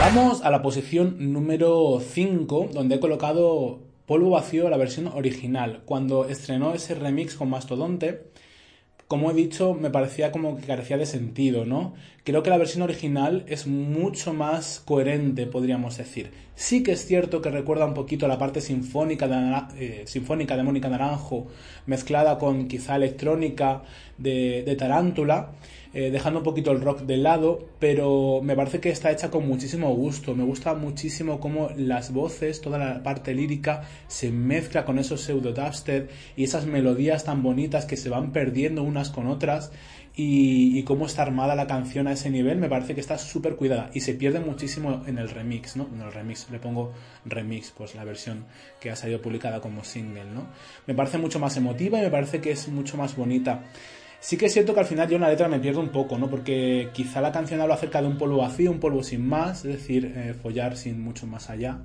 Vamos 0.00 0.42
a 0.42 0.50
la 0.50 0.62
posición 0.62 1.32
número 1.32 2.00
5, 2.00 2.68
donde 2.72 2.96
he 2.96 3.00
colocado 3.00 3.80
Polvo 4.06 4.30
Vacío, 4.30 4.68
la 4.68 4.76
versión 4.76 5.08
original, 5.08 5.82
cuando 5.86 6.28
estrenó 6.28 6.74
ese 6.74 6.94
remix 6.94 7.34
con 7.34 7.50
Mastodonte 7.50 8.30
como 9.08 9.30
he 9.30 9.34
dicho, 9.34 9.74
me 9.74 9.90
parecía 9.90 10.32
como 10.32 10.56
que 10.56 10.66
carecía 10.66 10.96
de 10.96 11.06
sentido, 11.06 11.64
¿no? 11.64 11.94
Creo 12.24 12.42
que 12.42 12.48
la 12.48 12.56
versión 12.56 12.80
original 12.80 13.44
es 13.48 13.66
mucho 13.66 14.32
más 14.32 14.80
coherente, 14.82 15.44
podríamos 15.46 15.98
decir. 15.98 16.30
Sí 16.54 16.82
que 16.82 16.92
es 16.92 17.04
cierto 17.04 17.42
que 17.42 17.50
recuerda 17.50 17.84
un 17.84 17.92
poquito 17.92 18.26
la 18.26 18.38
parte 18.38 18.62
sinfónica 18.62 19.28
de, 19.28 19.62
eh, 19.78 20.02
sinfónica 20.06 20.56
de 20.56 20.62
Mónica 20.62 20.88
Naranjo, 20.88 21.48
mezclada 21.84 22.38
con 22.38 22.66
quizá 22.66 22.96
electrónica 22.96 23.82
de, 24.16 24.62
de 24.64 24.74
Tarántula, 24.74 25.50
eh, 25.92 26.10
dejando 26.10 26.40
un 26.40 26.44
poquito 26.44 26.72
el 26.72 26.80
rock 26.80 27.02
de 27.02 27.18
lado, 27.18 27.68
pero 27.78 28.40
me 28.42 28.56
parece 28.56 28.80
que 28.80 28.88
está 28.88 29.10
hecha 29.12 29.30
con 29.30 29.46
muchísimo 29.46 29.94
gusto. 29.94 30.34
Me 30.34 30.44
gusta 30.44 30.72
muchísimo 30.72 31.38
cómo 31.40 31.68
las 31.76 32.10
voces, 32.10 32.62
toda 32.62 32.78
la 32.78 33.02
parte 33.02 33.34
lírica, 33.34 33.82
se 34.06 34.32
mezcla 34.32 34.86
con 34.86 34.98
esos 34.98 35.20
pseudo 35.20 35.52
dubstep 35.52 36.10
y 36.36 36.44
esas 36.44 36.64
melodías 36.64 37.24
tan 37.24 37.42
bonitas 37.42 37.84
que 37.84 37.98
se 37.98 38.08
van 38.08 38.32
perdiendo 38.32 38.82
unas 38.82 39.10
con 39.10 39.26
otras 39.26 39.72
y, 40.16 40.82
cómo 40.84 41.06
está 41.06 41.22
armada 41.22 41.56
la 41.56 41.66
canción 41.66 42.06
a 42.06 42.12
ese 42.12 42.30
nivel, 42.30 42.58
me 42.58 42.68
parece 42.68 42.94
que 42.94 43.00
está 43.00 43.18
súper 43.18 43.56
cuidada 43.56 43.90
y 43.94 44.00
se 44.00 44.14
pierde 44.14 44.38
muchísimo 44.38 45.02
en 45.06 45.18
el 45.18 45.28
remix, 45.28 45.76
¿no? 45.76 45.88
En 45.92 46.02
el 46.02 46.12
remix, 46.12 46.48
le 46.50 46.60
pongo 46.60 46.92
remix, 47.24 47.72
pues 47.76 47.96
la 47.96 48.04
versión 48.04 48.46
que 48.80 48.90
ha 48.90 48.96
salido 48.96 49.20
publicada 49.20 49.60
como 49.60 49.82
single, 49.82 50.26
¿no? 50.26 50.46
Me 50.86 50.94
parece 50.94 51.18
mucho 51.18 51.40
más 51.40 51.56
emotiva 51.56 51.98
y 51.98 52.02
me 52.02 52.10
parece 52.10 52.40
que 52.40 52.52
es 52.52 52.68
mucho 52.68 52.96
más 52.96 53.16
bonita. 53.16 53.64
Sí 54.24 54.38
que 54.38 54.46
es 54.46 54.54
cierto 54.54 54.72
que 54.72 54.80
al 54.80 54.86
final 54.86 55.06
yo 55.06 55.16
en 55.16 55.20
la 55.20 55.28
letra 55.28 55.48
me 55.48 55.60
pierdo 55.60 55.80
un 55.80 55.90
poco, 55.90 56.16
¿no? 56.16 56.30
Porque 56.30 56.88
quizá 56.94 57.20
la 57.20 57.30
canción 57.30 57.60
habla 57.60 57.74
acerca 57.74 58.00
de 58.00 58.08
un 58.08 58.16
polvo 58.16 58.38
vacío, 58.38 58.70
un 58.70 58.80
polvo 58.80 59.02
sin 59.02 59.28
más, 59.28 59.66
es 59.66 59.74
decir, 59.74 60.14
eh, 60.16 60.32
follar 60.32 60.78
sin 60.78 60.98
mucho 60.98 61.26
más 61.26 61.50
allá. 61.50 61.76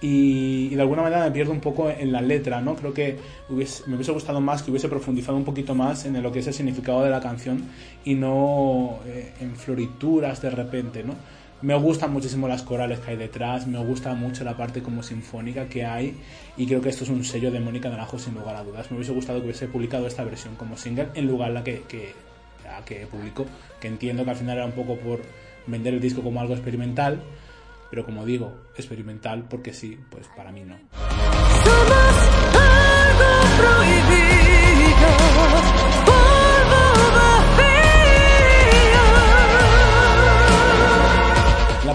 Y, 0.00 0.74
de 0.74 0.80
alguna 0.80 1.02
manera 1.02 1.22
me 1.22 1.30
pierdo 1.30 1.52
un 1.52 1.60
poco 1.60 1.88
en 1.88 2.10
la 2.10 2.20
letra, 2.20 2.60
¿no? 2.60 2.74
Creo 2.74 2.92
que 2.92 3.16
me 3.48 3.94
hubiese 3.94 4.10
gustado 4.10 4.40
más 4.40 4.64
que 4.64 4.72
hubiese 4.72 4.88
profundizado 4.88 5.38
un 5.38 5.44
poquito 5.44 5.76
más 5.76 6.04
en 6.06 6.20
lo 6.20 6.32
que 6.32 6.40
es 6.40 6.48
el 6.48 6.54
significado 6.54 7.04
de 7.04 7.10
la 7.10 7.20
canción 7.20 7.62
y 8.04 8.16
no 8.16 8.98
eh, 9.06 9.34
en 9.40 9.54
florituras 9.54 10.42
de 10.42 10.50
repente, 10.50 11.04
¿no? 11.04 11.14
Me 11.62 11.74
gustan 11.74 12.12
muchísimo 12.12 12.48
las 12.48 12.62
corales 12.62 13.00
que 13.00 13.12
hay 13.12 13.16
detrás, 13.16 13.66
me 13.66 13.78
gusta 13.78 14.12
mucho 14.14 14.44
la 14.44 14.56
parte 14.56 14.82
como 14.82 15.02
sinfónica 15.02 15.68
que 15.68 15.86
hay 15.86 16.14
y 16.56 16.66
creo 16.66 16.82
que 16.82 16.90
esto 16.90 17.04
es 17.04 17.10
un 17.10 17.24
sello 17.24 17.50
de 17.50 17.60
Mónica 17.60 17.88
Naranjo 17.88 18.18
sin 18.18 18.34
lugar 18.34 18.56
a 18.56 18.62
dudas. 18.62 18.90
Me 18.90 18.98
hubiese 18.98 19.12
gustado 19.12 19.38
que 19.38 19.46
hubiese 19.46 19.66
publicado 19.66 20.06
esta 20.06 20.22
versión 20.22 20.54
como 20.56 20.76
single 20.76 21.08
en 21.14 21.26
lugar 21.26 21.48
de 21.48 21.54
la 21.54 21.64
que, 21.64 21.82
que, 21.88 22.12
que 22.84 23.06
publicó, 23.06 23.46
que 23.80 23.88
entiendo 23.88 24.24
que 24.24 24.30
al 24.30 24.36
final 24.36 24.58
era 24.58 24.66
un 24.66 24.72
poco 24.72 24.96
por 24.96 25.22
vender 25.66 25.94
el 25.94 26.00
disco 26.00 26.22
como 26.22 26.40
algo 26.40 26.52
experimental, 26.52 27.22
pero 27.90 28.04
como 28.04 28.26
digo, 28.26 28.52
experimental 28.76 29.46
porque 29.48 29.72
sí, 29.72 29.98
pues 30.10 30.28
para 30.36 30.52
mí 30.52 30.62
no. 30.62 30.76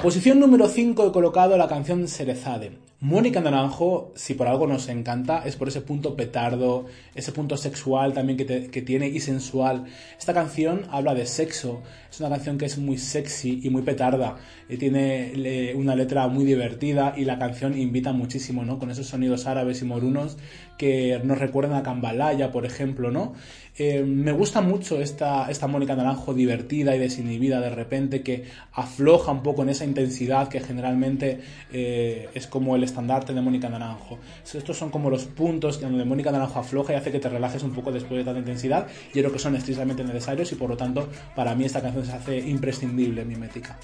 Posición 0.01 0.39
número 0.39 0.67
5 0.67 1.08
he 1.08 1.12
colocado 1.12 1.55
la 1.58 1.67
canción 1.67 2.08
Cerezade. 2.08 2.72
Mónica 3.01 3.39
Naranjo, 3.39 4.12
si 4.15 4.34
por 4.34 4.48
algo 4.48 4.65
nos 4.65 4.88
encanta, 4.89 5.43
es 5.46 5.55
por 5.55 5.67
ese 5.67 5.81
punto 5.81 6.15
petardo, 6.15 6.86
ese 7.13 7.31
punto 7.31 7.55
sexual 7.58 8.13
también 8.13 8.38
que, 8.38 8.81
tiene 8.81 9.08
y 9.08 9.20
sensual. 9.20 9.86
Esta 10.20 10.34
canción 10.34 10.88
habla 10.91 11.13
de 11.13 11.25
sexo, 11.25 11.81
es 12.12 12.20
una 12.20 12.29
canción 12.29 12.58
que 12.58 12.65
es 12.65 12.77
muy 12.77 12.98
sexy 12.98 13.60
y 13.63 13.70
muy 13.70 13.81
petarda, 13.81 14.38
y 14.70 14.77
tiene 14.77 15.74
una 15.75 15.96
letra 15.96 16.27
muy 16.27 16.46
divertida 16.46 17.13
y 17.17 17.25
la 17.25 17.39
canción 17.39 17.77
invita 17.77 18.12
muchísimo, 18.12 18.63
¿no? 18.65 18.77
Con 18.77 18.91
esos 18.91 19.08
sonidos 19.08 19.48
árabes 19.48 19.81
y 19.81 19.86
morunos 19.86 20.38
que 20.82 21.22
nos 21.24 21.38
recuerdan 21.38 21.78
a 21.78 21.84
Cambalaya, 21.84 22.52
por 22.52 22.66
ejemplo, 22.66 23.12
¿no? 23.12 23.36
Eh, 23.78 24.02
me 24.04 24.32
gusta 24.32 24.62
mucho 24.62 25.00
esta, 25.00 25.48
esta 25.52 25.68
Mónica 25.68 25.96
Naranjo 25.96 26.34
divertida 26.34 26.96
y 26.96 27.00
desinhibida 27.00 27.62
de 27.62 27.70
repente 27.70 28.24
que 28.24 28.46
afloja 28.74 29.32
un 29.32 29.44
poco 29.44 29.62
en 29.62 29.70
esa 29.70 29.86
intensidad 29.86 30.48
que 30.48 30.60
generalmente 30.60 31.40
eh, 31.72 32.30
es 32.34 32.48
como 32.48 32.76
el 32.76 32.84
estandarte 32.84 33.32
de 33.32 33.42
Mónica 33.42 33.70
Naranjo. 33.70 34.18
Estos 34.52 34.76
son 34.76 34.90
como 34.90 35.12
los 35.12 35.26
puntos 35.26 35.80
donde 35.80 36.04
Mónica 36.04 36.32
Naranjo 36.32 36.60
afloja 36.60 36.94
y 36.94 36.96
hace 36.96 37.12
que 37.12 37.20
te 37.20 37.30
relajes 37.30 37.62
un 37.62 37.74
poco 37.74 37.92
después 37.92 38.18
de 38.18 38.24
tanta 38.24 38.40
intensidad. 38.40 38.88
Y 39.14 39.20
creo 39.20 39.32
que 39.32 39.38
son 39.38 39.56
estrictamente 39.56 40.04
necesarios 40.04 40.52
y 40.52 40.56
por 40.56 40.68
lo 40.68 40.78
tanto 40.78 41.08
para 41.36 41.54
mí 41.54 41.66
esta 41.66 41.80
canción 41.80 42.08
se 42.08 42.14
hace 42.14 42.40
imprescindible 42.40 43.22
en 43.22 43.28
mi 43.28 43.36
métrica. 43.36 43.78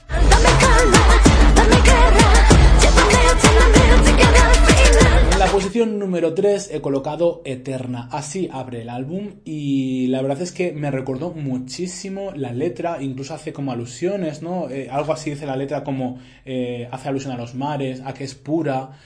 En 5.38 5.46
la 5.46 5.52
posición 5.52 6.00
número 6.00 6.34
3 6.34 6.72
he 6.74 6.82
colocado 6.82 7.44
Eterna. 7.46 8.10
Así 8.12 8.50
abre 8.52 8.82
el 8.82 8.90
álbum 8.90 9.36
y 9.46 10.08
la 10.08 10.24
verdad 10.24 10.42
es 10.42 10.52
que 10.52 10.72
me 10.72 10.90
recordó 10.90 11.30
muchísimo 11.30 12.32
la 12.36 12.54
letra, 12.54 13.04
incluso 13.04 13.36
hace 13.36 13.54
como 13.54 13.72
alusiones, 13.72 14.42
¿no? 14.42 14.68
Eh, 14.72 14.90
algo 14.90 15.14
así 15.14 15.30
dice 15.30 15.46
la 15.46 15.56
letra 15.56 15.84
como 15.84 16.18
eh, 16.44 16.90
hace 16.92 17.10
alusión 17.10 17.34
a 17.34 17.38
los 17.38 17.54
mares, 17.54 18.02
a 18.04 18.16
que 18.16 18.24
es 18.24 18.34
pura. 18.34 18.98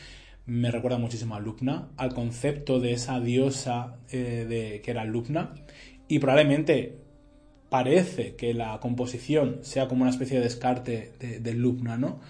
Me 0.45 0.71
recuerda 0.71 0.97
muchísimo 0.97 1.35
a 1.35 1.41
Lupna, 1.41 1.89
al 1.97 2.13
concepto 2.13 2.79
de 2.79 2.93
esa 2.93 3.19
diosa 3.19 3.97
eh, 4.09 4.45
de, 4.47 4.79
que 4.81 4.91
era 4.91 5.03
Lupna. 5.03 5.53
Y 6.07 6.19
probablemente 6.19 6.97
parece 7.67 8.37
que 8.37 8.53
la 8.53 8.79
composición 8.79 9.59
sea 9.63 9.89
como 9.89 10.03
una 10.03 10.11
especie 10.11 10.37
de 10.37 10.45
descarte 10.45 11.11
de, 11.19 11.41
de 11.41 11.53
Lupna, 11.55 11.97
¿no? 11.97 12.21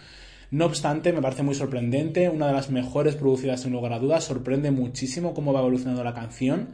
No 0.51 0.65
obstante, 0.65 1.13
me 1.13 1.21
parece 1.21 1.43
muy 1.43 1.55
sorprendente, 1.55 2.27
una 2.27 2.47
de 2.47 2.53
las 2.53 2.69
mejores 2.69 3.15
producidas 3.15 3.61
sin 3.61 3.71
lugar 3.71 3.93
a 3.93 3.99
dudas, 3.99 4.25
sorprende 4.25 4.69
muchísimo 4.69 5.33
cómo 5.33 5.53
va 5.53 5.61
evolucionando 5.61 6.03
la 6.03 6.13
canción 6.13 6.67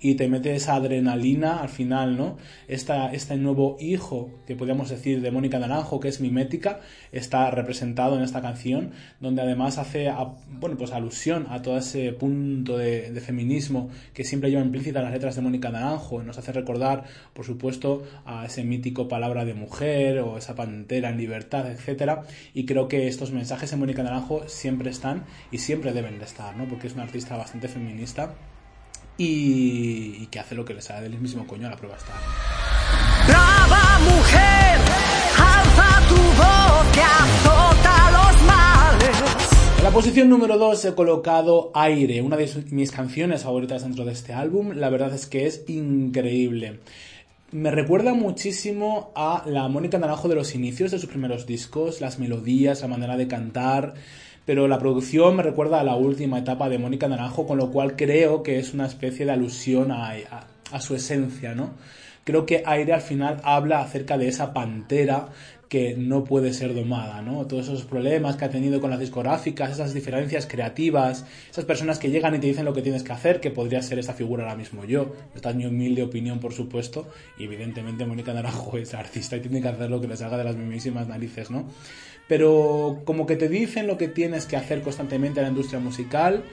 y 0.00 0.16
te 0.16 0.28
mete 0.28 0.54
esa 0.54 0.74
adrenalina 0.74 1.60
al 1.60 1.68
final, 1.68 2.16
¿no? 2.16 2.36
Esta, 2.68 3.12
este 3.12 3.36
nuevo 3.36 3.76
hijo, 3.80 4.30
que 4.46 4.56
podríamos 4.56 4.90
decir 4.90 5.20
de 5.22 5.30
Mónica 5.30 5.58
Naranjo, 5.58 6.00
que 6.00 6.08
es 6.08 6.20
mimética, 6.20 6.80
está 7.12 7.50
representado 7.50 8.16
en 8.16 8.22
esta 8.22 8.42
canción, 8.42 8.92
donde 9.20 9.42
además 9.42 9.78
hace, 9.78 10.12
bueno, 10.50 10.76
pues 10.76 10.92
alusión 10.92 11.46
a 11.48 11.62
todo 11.62 11.78
ese 11.78 12.12
punto 12.12 12.76
de, 12.76 13.14
feminismo 13.24 13.88
que 14.12 14.24
siempre 14.24 14.50
lleva 14.50 14.62
implícita 14.62 15.00
las 15.00 15.12
letras 15.12 15.36
de 15.36 15.40
Mónica 15.40 15.70
Naranjo, 15.70 16.20
y 16.20 16.26
nos 16.26 16.36
hace 16.36 16.52
recordar, 16.52 17.04
por 17.32 17.46
supuesto, 17.46 18.02
a 18.26 18.44
ese 18.44 18.64
mítico 18.64 19.08
palabra 19.08 19.44
de 19.46 19.54
mujer, 19.54 20.18
o 20.18 20.36
esa 20.36 20.54
pantera 20.54 21.08
en 21.08 21.16
libertad, 21.16 21.70
etcétera, 21.70 22.24
y 22.52 22.66
creo 22.66 22.88
que 22.88 23.08
estos 23.08 23.32
mensajes 23.32 23.72
en 23.72 23.78
Mónica 23.78 24.02
Naranjo 24.02 24.46
siempre 24.48 24.90
están 24.90 25.24
y 25.50 25.58
siempre 25.58 25.92
deben 25.92 26.18
de 26.18 26.26
estar, 26.26 26.54
¿no? 26.56 26.68
Porque 26.68 26.88
es 26.88 26.94
una 26.94 27.04
artista 27.04 27.36
bastante 27.36 27.68
feminista 27.68 28.34
y, 29.16 30.26
que 30.26 30.40
hace 30.40 30.54
lo 30.54 30.64
que 30.64 30.74
le 30.74 30.82
sale 30.82 31.08
del 31.08 31.20
mismo 31.20 31.46
coño 31.46 31.66
a 31.66 31.70
la 31.70 31.76
prueba 31.76 31.96
está. 31.96 32.12
Brava 33.26 33.98
mujer, 34.00 34.78
alza 35.38 36.08
tu 36.08 36.16
voz 36.16 36.92
que 36.92 37.00
azota 37.00 38.10
los 38.10 38.42
males. 38.42 39.78
En 39.78 39.84
la 39.84 39.90
posición 39.90 40.28
número 40.28 40.58
2 40.58 40.84
he 40.84 40.94
colocado 40.94 41.70
Aire, 41.74 42.22
una 42.22 42.36
de 42.36 42.50
mis 42.70 42.90
canciones 42.90 43.42
favoritas 43.42 43.82
dentro 43.82 44.04
de 44.04 44.12
este 44.12 44.32
álbum. 44.32 44.72
La 44.74 44.90
verdad 44.90 45.14
es 45.14 45.26
que 45.26 45.46
es 45.46 45.64
increíble. 45.68 46.80
Me 47.54 47.70
recuerda 47.70 48.14
muchísimo 48.14 49.12
a 49.14 49.44
la 49.46 49.68
Mónica 49.68 49.96
Naranjo 49.96 50.26
de 50.26 50.34
los 50.34 50.56
inicios 50.56 50.90
de 50.90 50.98
sus 50.98 51.08
primeros 51.08 51.46
discos, 51.46 52.00
las 52.00 52.18
melodías, 52.18 52.80
la 52.80 52.88
manera 52.88 53.16
de 53.16 53.28
cantar, 53.28 53.94
pero 54.44 54.68
la 54.68 54.78
producción 54.78 55.36
me 55.36 55.42
recuerda 55.42 55.80
a 55.80 55.84
la 55.84 55.96
última 55.96 56.38
etapa 56.38 56.68
de 56.68 56.78
Mónica 56.78 57.08
Naranjo, 57.08 57.46
con 57.46 57.58
lo 57.58 57.70
cual 57.70 57.96
creo 57.96 58.42
que 58.42 58.58
es 58.58 58.74
una 58.74 58.86
especie 58.86 59.24
de 59.24 59.32
alusión 59.32 59.90
a, 59.90 60.14
a, 60.70 60.80
su 60.80 60.94
esencia, 60.94 61.54
¿no? 61.54 61.70
Creo 62.24 62.46
que 62.46 62.62
Aire 62.64 62.94
al 62.94 63.02
final 63.02 63.40
habla 63.44 63.80
acerca 63.80 64.16
de 64.16 64.28
esa 64.28 64.54
pantera 64.54 65.28
que 65.68 65.96
no 65.96 66.24
puede 66.24 66.52
ser 66.52 66.74
domada, 66.74 67.20
¿no? 67.22 67.46
Todos 67.46 67.66
esos 67.66 67.84
problemas 67.84 68.36
que 68.36 68.44
ha 68.44 68.50
tenido 68.50 68.80
con 68.80 68.90
las 68.90 69.00
discográficas, 69.00 69.72
esas 69.72 69.92
diferencias 69.92 70.46
creativas, 70.46 71.24
esas 71.50 71.64
personas 71.64 71.98
que 71.98 72.10
llegan 72.10 72.34
y 72.34 72.38
te 72.38 72.46
dicen 72.46 72.64
lo 72.64 72.72
que 72.72 72.82
tienes 72.82 73.02
que 73.02 73.12
hacer, 73.12 73.40
que 73.40 73.50
podría 73.50 73.82
ser 73.82 73.98
esa 73.98 74.12
figura 74.12 74.44
ahora 74.44 74.56
mismo 74.56 74.84
yo. 74.84 75.14
Esta 75.34 75.50
es 75.50 75.56
mi 75.56 75.66
humilde 75.66 76.02
opinión, 76.02 76.38
por 76.38 76.52
supuesto, 76.52 77.08
y 77.38 77.44
evidentemente 77.44 78.06
Mónica 78.06 78.32
Naranjo 78.32 78.78
es 78.78 78.94
artista 78.94 79.36
y 79.36 79.40
tiene 79.40 79.60
que 79.60 79.68
hacer 79.68 79.90
lo 79.90 80.00
que 80.00 80.06
le 80.06 80.16
salga 80.16 80.36
de 80.36 80.44
las 80.44 80.54
mismísimas 80.54 81.08
narices, 81.08 81.50
¿no? 81.50 81.66
Pero 82.28 83.02
como 83.04 83.26
que 83.26 83.36
te 83.36 83.48
dicen 83.48 83.86
lo 83.86 83.98
que 83.98 84.08
tienes 84.08 84.46
que 84.46 84.56
hacer 84.56 84.82
constantemente 84.82 85.40
en 85.40 85.44
la 85.44 85.50
industria 85.50 85.80
musical, 85.80 86.44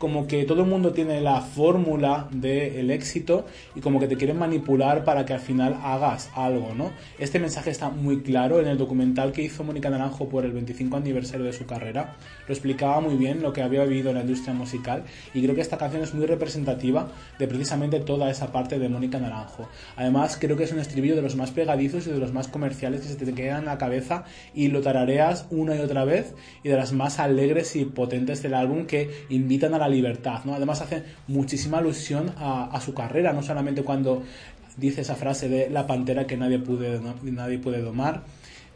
como 0.00 0.26
que 0.26 0.44
todo 0.44 0.62
el 0.62 0.66
mundo 0.66 0.92
tiene 0.92 1.20
la 1.20 1.42
fórmula 1.42 2.26
del 2.32 2.90
éxito 2.90 3.44
y 3.74 3.80
como 3.80 4.00
que 4.00 4.08
te 4.08 4.16
quieren 4.16 4.38
manipular 4.38 5.04
para 5.04 5.26
que 5.26 5.34
al 5.34 5.40
final 5.40 5.78
hagas 5.84 6.30
algo, 6.34 6.74
¿no? 6.74 6.90
Este 7.18 7.38
mensaje 7.38 7.68
está 7.68 7.90
muy 7.90 8.22
claro 8.22 8.60
en 8.60 8.66
el 8.66 8.78
documental 8.78 9.30
que 9.30 9.42
hizo 9.42 9.62
Mónica 9.62 9.90
Naranjo 9.90 10.26
por 10.30 10.46
el 10.46 10.52
25 10.52 10.96
aniversario 10.96 11.44
de 11.44 11.52
su 11.52 11.66
carrera. 11.66 12.16
Lo 12.48 12.54
explicaba 12.54 13.02
muy 13.02 13.16
bien 13.16 13.42
lo 13.42 13.52
que 13.52 13.62
había 13.62 13.84
vivido 13.84 14.08
en 14.08 14.16
la 14.16 14.22
industria 14.22 14.54
musical 14.54 15.04
y 15.34 15.42
creo 15.42 15.54
que 15.54 15.60
esta 15.60 15.76
canción 15.76 16.02
es 16.02 16.14
muy 16.14 16.24
representativa 16.24 17.08
de 17.38 17.46
precisamente 17.46 18.00
toda 18.00 18.30
esa 18.30 18.50
parte 18.52 18.78
de 18.78 18.88
Mónica 18.88 19.18
Naranjo. 19.18 19.68
Además, 19.96 20.38
creo 20.40 20.56
que 20.56 20.64
es 20.64 20.72
un 20.72 20.78
estribillo 20.78 21.14
de 21.14 21.22
los 21.22 21.36
más 21.36 21.50
pegadizos 21.50 22.06
y 22.06 22.10
de 22.10 22.18
los 22.18 22.32
más 22.32 22.48
comerciales 22.48 23.02
que 23.02 23.08
se 23.08 23.16
te 23.16 23.34
quedan 23.34 23.60
en 23.60 23.64
la 23.66 23.76
cabeza 23.76 24.24
y 24.54 24.68
lo 24.68 24.80
tarareas 24.80 25.46
una 25.50 25.76
y 25.76 25.80
otra 25.80 26.06
vez 26.06 26.34
y 26.64 26.70
de 26.70 26.76
las 26.76 26.94
más 26.94 27.18
alegres 27.18 27.76
y 27.76 27.84
potentes 27.84 28.42
del 28.42 28.54
álbum 28.54 28.86
que 28.86 29.10
invitan 29.28 29.74
a 29.74 29.78
la 29.78 29.89
libertad, 29.90 30.40
¿no? 30.44 30.54
Además 30.54 30.80
hace 30.80 31.04
muchísima 31.28 31.78
alusión 31.78 32.32
a, 32.38 32.80
su 32.80 32.94
carrera, 32.94 33.32
no 33.32 33.42
solamente 33.42 33.82
cuando 33.82 34.22
dice 34.76 35.02
esa 35.02 35.14
frase 35.14 35.48
de 35.48 35.68
la 35.68 35.86
pantera 35.86 36.26
que 36.26 36.36
nadie 36.36 36.58
puede, 36.58 37.00
nadie 37.22 37.58
puede 37.58 37.82
domar, 37.82 38.22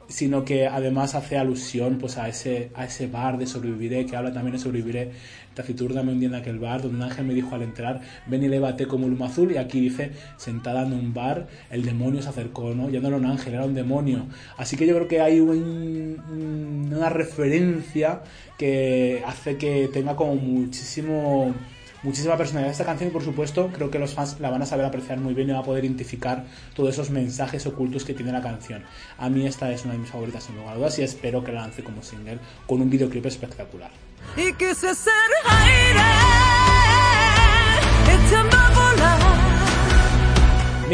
sino 0.08 0.44
que 0.44 0.66
además 0.66 1.14
hace 1.14 1.36
alusión 1.36 1.98
pues 1.98 2.18
a 2.18 2.28
ese, 2.28 2.70
a 2.74 2.84
ese 2.84 3.06
bar 3.06 3.38
de 3.38 3.46
sobreviviré, 3.46 4.06
que 4.06 4.16
habla 4.16 4.32
también 4.32 4.52
de 4.52 4.58
sobreviviré 4.58 5.12
taciturna 5.54 6.02
un 6.02 6.18
día 6.18 6.28
en 6.28 6.34
aquel 6.34 6.58
bar, 6.58 6.82
donde 6.82 6.96
un 6.96 7.02
ángel 7.02 7.24
me 7.24 7.34
dijo 7.34 7.54
al 7.54 7.62
entrar, 7.62 8.00
ven 8.26 8.42
y 8.42 8.48
lévate 8.48 8.86
como 8.86 9.06
un 9.06 9.22
azul, 9.22 9.52
y 9.52 9.56
aquí 9.56 9.80
dice, 9.80 10.10
sentada 10.36 10.82
en 10.84 10.92
un 10.92 11.14
bar, 11.14 11.46
el 11.70 11.84
demonio 11.84 12.20
se 12.22 12.28
acercó, 12.28 12.74
¿no? 12.74 12.90
Ya 12.90 13.00
no 13.00 13.08
era 13.08 13.16
un 13.16 13.26
ángel, 13.26 13.54
era 13.54 13.64
un 13.64 13.74
demonio. 13.74 14.26
Así 14.56 14.76
que 14.76 14.86
yo 14.86 14.94
creo 14.96 15.08
que 15.08 15.20
hay 15.20 15.40
una 15.40 17.08
referencia 17.08 18.22
que 18.58 19.22
hace 19.26 19.56
que 19.56 19.88
tenga 19.92 20.16
como 20.16 20.34
muchísimo 20.34 21.54
muchísima 22.04 22.36
personalidad 22.36 22.70
esta 22.70 22.84
canción 22.84 23.08
y 23.10 23.12
por 23.12 23.24
supuesto 23.24 23.70
creo 23.72 23.90
que 23.90 23.98
los 23.98 24.14
fans 24.14 24.38
la 24.38 24.50
van 24.50 24.62
a 24.62 24.66
saber 24.66 24.86
apreciar 24.86 25.18
muy 25.18 25.34
bien 25.34 25.48
y 25.48 25.52
van 25.52 25.62
a 25.62 25.64
poder 25.64 25.84
identificar 25.84 26.44
todos 26.74 26.90
esos 26.90 27.10
mensajes 27.10 27.66
ocultos 27.66 28.04
que 28.04 28.14
tiene 28.14 28.30
la 28.30 28.42
canción. 28.42 28.84
A 29.18 29.28
mí 29.28 29.46
esta 29.46 29.72
es 29.72 29.84
una 29.84 29.94
de 29.94 30.00
mis 30.00 30.10
favoritas 30.10 30.44
sin 30.44 30.56
lugar 30.56 30.74
a 30.74 30.76
dudas 30.76 30.98
y 30.98 31.02
espero 31.02 31.42
que 31.42 31.50
la 31.52 31.62
lance 31.62 31.82
como 31.82 32.02
single 32.02 32.38
con 32.66 32.80
un 32.80 32.90
videoclip 32.90 33.26
espectacular. 33.26 33.90
Y 34.36 34.52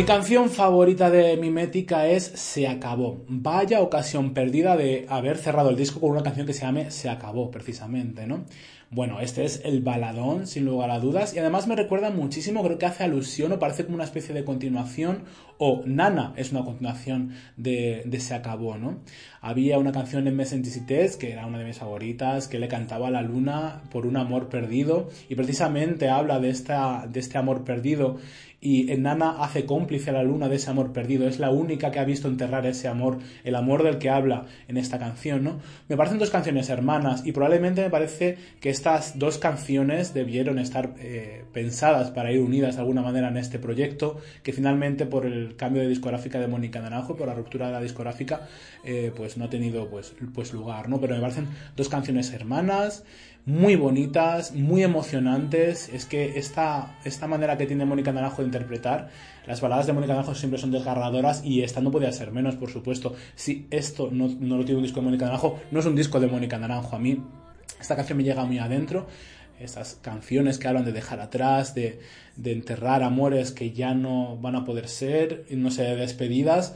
mi 0.01 0.07
canción 0.07 0.49
favorita 0.49 1.11
de 1.11 1.37
Mimética 1.37 2.07
es 2.07 2.25
Se 2.25 2.67
acabó. 2.67 3.23
Vaya 3.29 3.83
ocasión 3.83 4.33
perdida 4.33 4.75
de 4.75 5.05
haber 5.11 5.37
cerrado 5.37 5.69
el 5.69 5.77
disco 5.77 6.01
con 6.01 6.13
una 6.13 6.23
canción 6.23 6.47
que 6.47 6.55
se 6.55 6.63
llame 6.63 6.91
Se 6.91 7.11
acabó, 7.11 7.51
precisamente, 7.51 8.27
¿no? 8.27 8.47
Bueno, 8.93 9.21
este 9.21 9.45
es 9.45 9.61
el 9.65 9.83
baladón, 9.83 10.49
sin 10.49 10.65
lugar 10.65 10.91
a 10.91 10.99
dudas, 10.99 11.33
y 11.35 11.39
además 11.39 11.69
me 11.69 11.77
recuerda 11.77 12.11
muchísimo, 12.11 12.65
creo 12.65 12.77
que 12.77 12.87
hace 12.87 13.05
alusión 13.05 13.53
o 13.53 13.59
parece 13.61 13.85
como 13.85 13.95
una 13.95 14.05
especie 14.05 14.35
de 14.35 14.45
continuación, 14.45 15.25
o 15.59 15.83
Nana 15.85 16.33
es 16.37 16.51
una 16.51 16.65
continuación 16.65 17.35
de, 17.57 18.05
Se 18.21 18.35
acabó, 18.35 18.79
¿no? 18.79 18.99
Había 19.43 19.79
una 19.79 19.93
canción 19.93 20.27
en 20.27 20.35
Messenticités, 20.35 21.17
que 21.17 21.31
era 21.31 21.47
una 21.47 21.59
de 21.59 21.67
mis 21.67 21.79
favoritas, 21.79 22.49
que 22.49 22.59
le 22.59 22.67
cantaba 22.67 23.09
a 23.09 23.11
la 23.11 23.23
luna 23.23 23.83
por 23.93 24.07
un 24.07 24.17
amor 24.17 24.49
perdido, 24.49 25.11
y 25.29 25.35
precisamente 25.35 26.09
habla 26.09 26.41
de, 26.41 26.49
esta, 26.49 27.07
de 27.07 27.21
este 27.21 27.37
amor 27.39 27.63
perdido 27.63 28.17
y 28.61 28.85
Nana 28.99 29.43
hace 29.43 29.65
cómplice 29.65 30.11
a 30.11 30.13
la 30.13 30.23
luna 30.23 30.49
de 30.49 30.57
ese 30.57 30.71
amor 30.71 30.93
perdido. 30.93 31.27
Es 31.27 31.39
la 31.39 31.51
única 31.51 31.91
que 31.91 31.99
ha 31.99 32.05
visto 32.05 32.29
enterrar 32.29 32.67
ese 32.67 32.89
amor, 32.89 33.19
el 33.45 33.55
amor 33.55 33.83
del 33.83 33.99
que 33.99 34.11
habla 34.11 34.47
en 34.69 34.77
esta 34.77 34.99
canción, 34.99 35.43
¿no? 35.43 35.61
Me 35.89 35.97
parecen 35.97 36.19
dos 36.19 36.31
canciones 36.31 36.69
hermanas 36.69 37.23
y 37.25 37.33
probablemente 37.33 37.83
me 37.83 37.91
parece 37.91 38.37
que 38.61 38.69
estas 38.69 39.19
dos 39.19 39.39
canciones 39.39 40.13
debieron 40.13 40.59
estar 40.59 40.95
eh, 40.99 41.45
pensadas 41.53 42.11
para 42.11 42.33
ir 42.33 42.41
unidas 42.41 42.75
de 42.75 42.83
alguna 42.83 43.03
manera 43.03 43.29
en 43.29 43.39
este 43.39 43.59
proyecto, 43.59 44.19
que 44.43 44.53
finalmente 44.53 45.07
por 45.07 45.25
el 45.25 45.57
cambio 45.57 45.83
de 45.83 45.89
discográfica 45.89 46.39
de 46.39 46.47
Mónica 46.47 46.81
Naranjo, 46.81 47.17
por 47.17 47.29
la 47.29 47.35
ruptura 47.35 47.69
de 47.69 47.73
la 47.73 47.81
discográfica, 47.81 48.47
eh, 48.85 49.11
pues 49.17 49.39
no 49.39 49.47
ha 49.47 49.51
tenido 49.51 49.89
pues, 49.89 50.15
pues 50.35 50.53
lugar, 50.53 50.89
¿no? 50.89 51.01
Pero 51.01 51.15
me 51.15 51.21
parecen 51.21 51.49
dos 51.77 51.89
canciones 51.89 52.33
hermanas 52.33 53.05
muy 53.47 53.77
bonitas, 53.77 54.55
muy 54.55 54.83
emocionantes. 54.83 55.89
Es 55.89 56.05
que 56.05 56.39
esta, 56.39 56.99
esta 57.05 57.27
manera 57.27 57.57
que 57.59 57.67
tiene 57.67 57.85
Mónica 57.85 58.13
Naranjo 58.13 58.43
de 58.43 58.47
interpretar, 58.47 59.09
las 59.47 59.61
baladas 59.61 59.87
de 59.87 59.93
Mónica 59.93 60.13
Naranjo 60.13 60.35
siempre 60.35 60.59
son 60.61 60.71
desgarradoras 60.71 61.45
y 61.45 61.63
esta 61.63 61.81
no 61.81 61.91
podía 61.91 62.13
ser 62.13 62.33
menos, 62.33 62.57
por 62.57 62.71
supuesto. 62.71 63.15
Si 63.35 63.67
esto 63.71 64.11
no, 64.13 64.29
no 64.29 64.57
lo 64.57 64.65
tiene 64.65 64.79
un 64.79 64.85
disco 64.85 65.01
de 65.01 65.07
Mónica 65.07 65.25
Naranjo, 65.27 65.59
no 65.71 65.81
es 65.81 65.87
un 65.87 65.97
disco 65.97 66.21
de 66.21 66.27
Mónica 66.27 66.59
Naranjo. 66.59 66.97
A 66.97 66.99
mí 66.99 67.23
esta 67.81 67.97
canción 67.97 68.19
me 68.19 68.25
llega 68.25 68.45
muy 68.45 68.59
adentro. 68.59 69.07
Estas 69.59 69.99
canciones 70.01 70.59
que 70.59 70.69
hablan 70.69 70.87
de 70.87 70.93
dejar 70.93 71.21
atrás, 71.21 71.75
de, 71.75 72.01
de 72.37 72.53
enterrar 72.53 73.03
amores 73.03 73.53
que 73.53 73.73
ya 73.73 73.93
no 73.95 74.39
van 74.39 74.57
a 74.57 74.65
poder 74.65 74.89
ser, 74.89 75.45
no 75.51 75.71
sé, 75.71 75.83
despedidas 75.97 76.75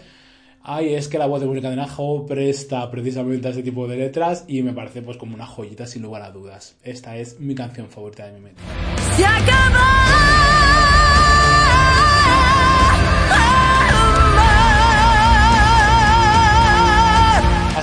ay, 0.65 0.95
es 0.95 1.09
que 1.09 1.19
la 1.19 1.27
voz 1.27 1.41
de 1.41 1.47
Mónica 1.47 1.69
Naranjo 1.69 2.27
presta 2.27 2.91
precisamente 2.91 3.47
a 3.47 3.51
este 3.51 3.63
tipo 3.63 3.87
de 3.87 3.99
letras 3.99 4.45
y 4.49 4.63
me 4.63 4.73
parece 4.73 5.03
pues 5.03 5.17
como 5.19 5.35
una 5.35 5.47
joyita 5.47 5.87
sin 5.87 6.03
lugar 6.03 6.23
a 6.23 6.31
dudas. 6.31 6.77
Esta 6.83 7.17
es 7.17 7.39
mi 7.39 7.55
canción 7.55 7.89
favorita 7.89 8.27
de 8.27 8.33
mi 8.33 8.41
mente. 8.41 8.63
¡Se 9.17 9.25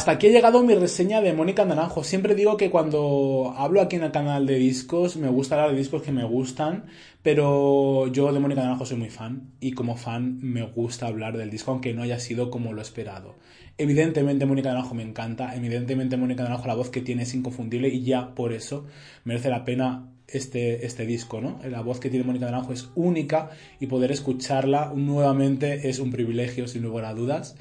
Hasta 0.02 0.14
aquí 0.14 0.26
ha 0.26 0.32
llegado 0.32 0.64
mi 0.64 0.74
reseña 0.74 1.22
de 1.22 1.32
Mónica 1.32 1.64
Naranjo. 1.64 2.04
Siempre 2.04 2.34
digo 2.34 2.58
que 2.58 2.72
cuando 2.72 3.54
hablo 3.56 3.82
aquí 3.82 3.98
en 3.98 4.04
el 4.04 4.12
canal 4.12 4.48
de 4.48 4.56
discos, 4.56 5.16
me 5.16 5.30
gusta 5.30 5.54
hablar 5.54 5.74
de 5.74 5.78
discos 5.78 6.02
que 6.02 6.12
me 6.12 6.24
gustan, 6.24 6.86
pero 7.22 8.08
yo 8.08 8.34
de 8.34 8.40
Mónica 8.40 8.64
Naranjo 8.64 8.88
soy 8.88 8.98
muy 8.98 9.12
fan 9.12 9.52
y 9.60 9.74
como 9.74 9.98
fan 9.98 10.40
me 10.42 10.64
gusta 10.64 11.06
hablar 11.06 11.38
del 11.38 11.52
disco 11.52 11.70
aunque 11.70 11.94
no 11.94 12.02
haya 12.02 12.20
sido 12.20 12.50
como 12.50 12.74
lo 12.74 12.82
esperado. 12.82 13.36
Evidentemente 13.78 14.48
Mónica 14.48 14.70
Naranjo 14.70 14.96
me 14.96 15.04
encanta, 15.04 15.56
evidentemente 15.56 16.18
Mónica 16.18 16.42
Naranjo 16.42 16.66
la 16.66 16.74
voz 16.74 16.90
que 16.90 17.02
tiene 17.02 17.22
es 17.22 17.36
inconfundible 17.36 17.90
y 17.90 18.02
ya 18.02 18.34
por 18.34 18.54
eso 18.54 18.88
merece 19.24 19.50
la 19.50 19.66
pena 19.66 20.08
este, 20.28 20.84
este 20.84 21.06
disco, 21.06 21.42
¿no? 21.42 21.60
La 21.70 21.82
voz 21.82 22.00
que 22.00 22.10
tiene 22.10 22.26
Mónica 22.26 22.46
Naranjo 22.46 22.74
es 22.74 22.90
única 22.96 23.52
y 23.80 23.86
poder 23.86 24.12
escucharla 24.12 24.94
nuevamente 24.96 25.90
es 25.90 26.00
un 26.00 26.10
privilegio 26.10 26.68
sin 26.68 26.82
lugar 26.82 27.06
a 27.06 27.14
dudas 27.14 27.56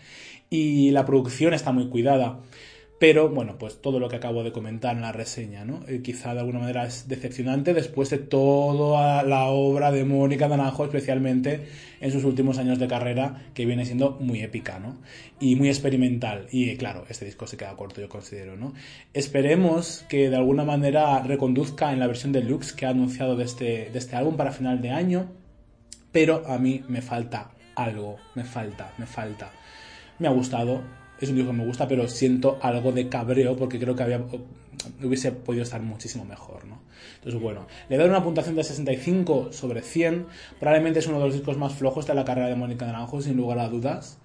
y 0.51 0.91
la 0.91 1.07
producción 1.07 1.55
está 1.55 1.73
muy 1.73 1.89
cuidada. 1.89 2.41
Pero 3.01 3.31
bueno, 3.31 3.57
pues 3.57 3.81
todo 3.81 3.99
lo 3.99 4.11
que 4.11 4.17
acabo 4.17 4.45
de 4.45 4.53
comentar 4.53 4.95
en 4.95 5.01
la 5.01 5.11
reseña, 5.11 5.65
¿no? 5.65 5.81
Eh, 5.89 6.03
quizá 6.03 6.35
de 6.35 6.41
alguna 6.41 6.59
manera 6.59 6.85
es 6.85 7.09
decepcionante 7.09 7.73
después 7.73 8.11
de 8.11 8.19
toda 8.19 9.23
la 9.23 9.47
obra 9.47 9.91
de 9.91 10.05
Mónica 10.05 10.49
Naranjo, 10.49 10.85
especialmente 10.85 11.67
en 12.03 12.13
sus 12.13 12.25
últimos 12.25 12.59
años 12.59 12.79
de 12.79 12.89
carrera, 12.89 13.47
que 13.55 13.65
viene 13.65 13.87
siendo 13.87 14.19
muy 14.21 14.43
épica, 14.43 14.79
¿no? 14.79 14.99
Y 15.41 15.57
muy 15.57 15.69
experimental. 15.69 16.47
Y 16.53 16.77
claro, 16.77 17.07
este 17.09 17.25
disco 17.25 17.47
se 17.47 17.57
queda 17.57 17.75
corto, 17.75 18.03
yo 18.03 18.11
considero, 18.11 18.59
¿no? 18.59 18.75
Esperemos 19.15 20.05
que 20.11 20.29
de 20.29 20.37
alguna 20.37 20.65
manera 20.65 21.23
reconduzca 21.23 21.95
en 21.95 22.01
la 22.01 22.07
versión 22.07 22.33
deluxe 22.33 22.75
que 22.75 22.85
ha 22.85 22.91
anunciado 22.91 23.35
de 23.35 23.45
este, 23.45 23.89
de 23.91 23.99
este 23.99 24.15
álbum 24.17 24.37
para 24.37 24.53
final 24.53 24.83
de 24.83 24.91
año. 24.91 25.33
Pero 26.13 26.45
a 26.47 26.59
mí 26.59 26.85
me 26.87 27.01
falta 27.01 27.53
algo, 27.77 28.19
me 28.35 28.45
falta, 28.45 28.93
me 28.99 29.07
falta 29.07 29.53
me 30.21 30.29
ha 30.29 30.31
gustado, 30.31 30.83
es 31.21 31.29
un 31.29 31.37
disco 31.37 31.51
que 31.51 31.57
me 31.57 31.67
gusta, 31.67 31.89
pero 31.89 32.07
siento 32.09 32.59
algo 32.63 32.93
de 32.93 33.09
cabreo 33.09 33.57
porque 33.57 33.79
creo 33.79 33.97
que 33.97 34.03
había, 34.03 34.25
hubiese 35.03 35.33
podido 35.33 35.65
estar 35.65 35.83
muchísimo 35.83 36.25
mejor, 36.25 36.65
¿no? 36.67 36.81
Entonces, 37.17 37.41
bueno, 37.41 37.67
le 37.89 37.97
doy 37.97 38.09
una 38.09 38.23
puntuación 38.23 38.57
de 38.57 38.65
65 38.65 39.53
sobre 39.53 39.83
100. 39.83 40.27
Probablemente 40.59 41.01
es 41.01 41.07
uno 41.07 41.19
de 41.19 41.27
los 41.27 41.35
discos 41.35 41.59
más 41.59 41.75
flojos 41.75 42.07
de 42.07 42.15
la 42.15 42.25
carrera 42.25 42.49
de 42.49 42.57
Mónica 42.57 42.87
Naranjo, 42.87 43.21
sin 43.21 43.37
lugar 43.37 43.59
a 43.59 43.69
dudas. 43.69 44.19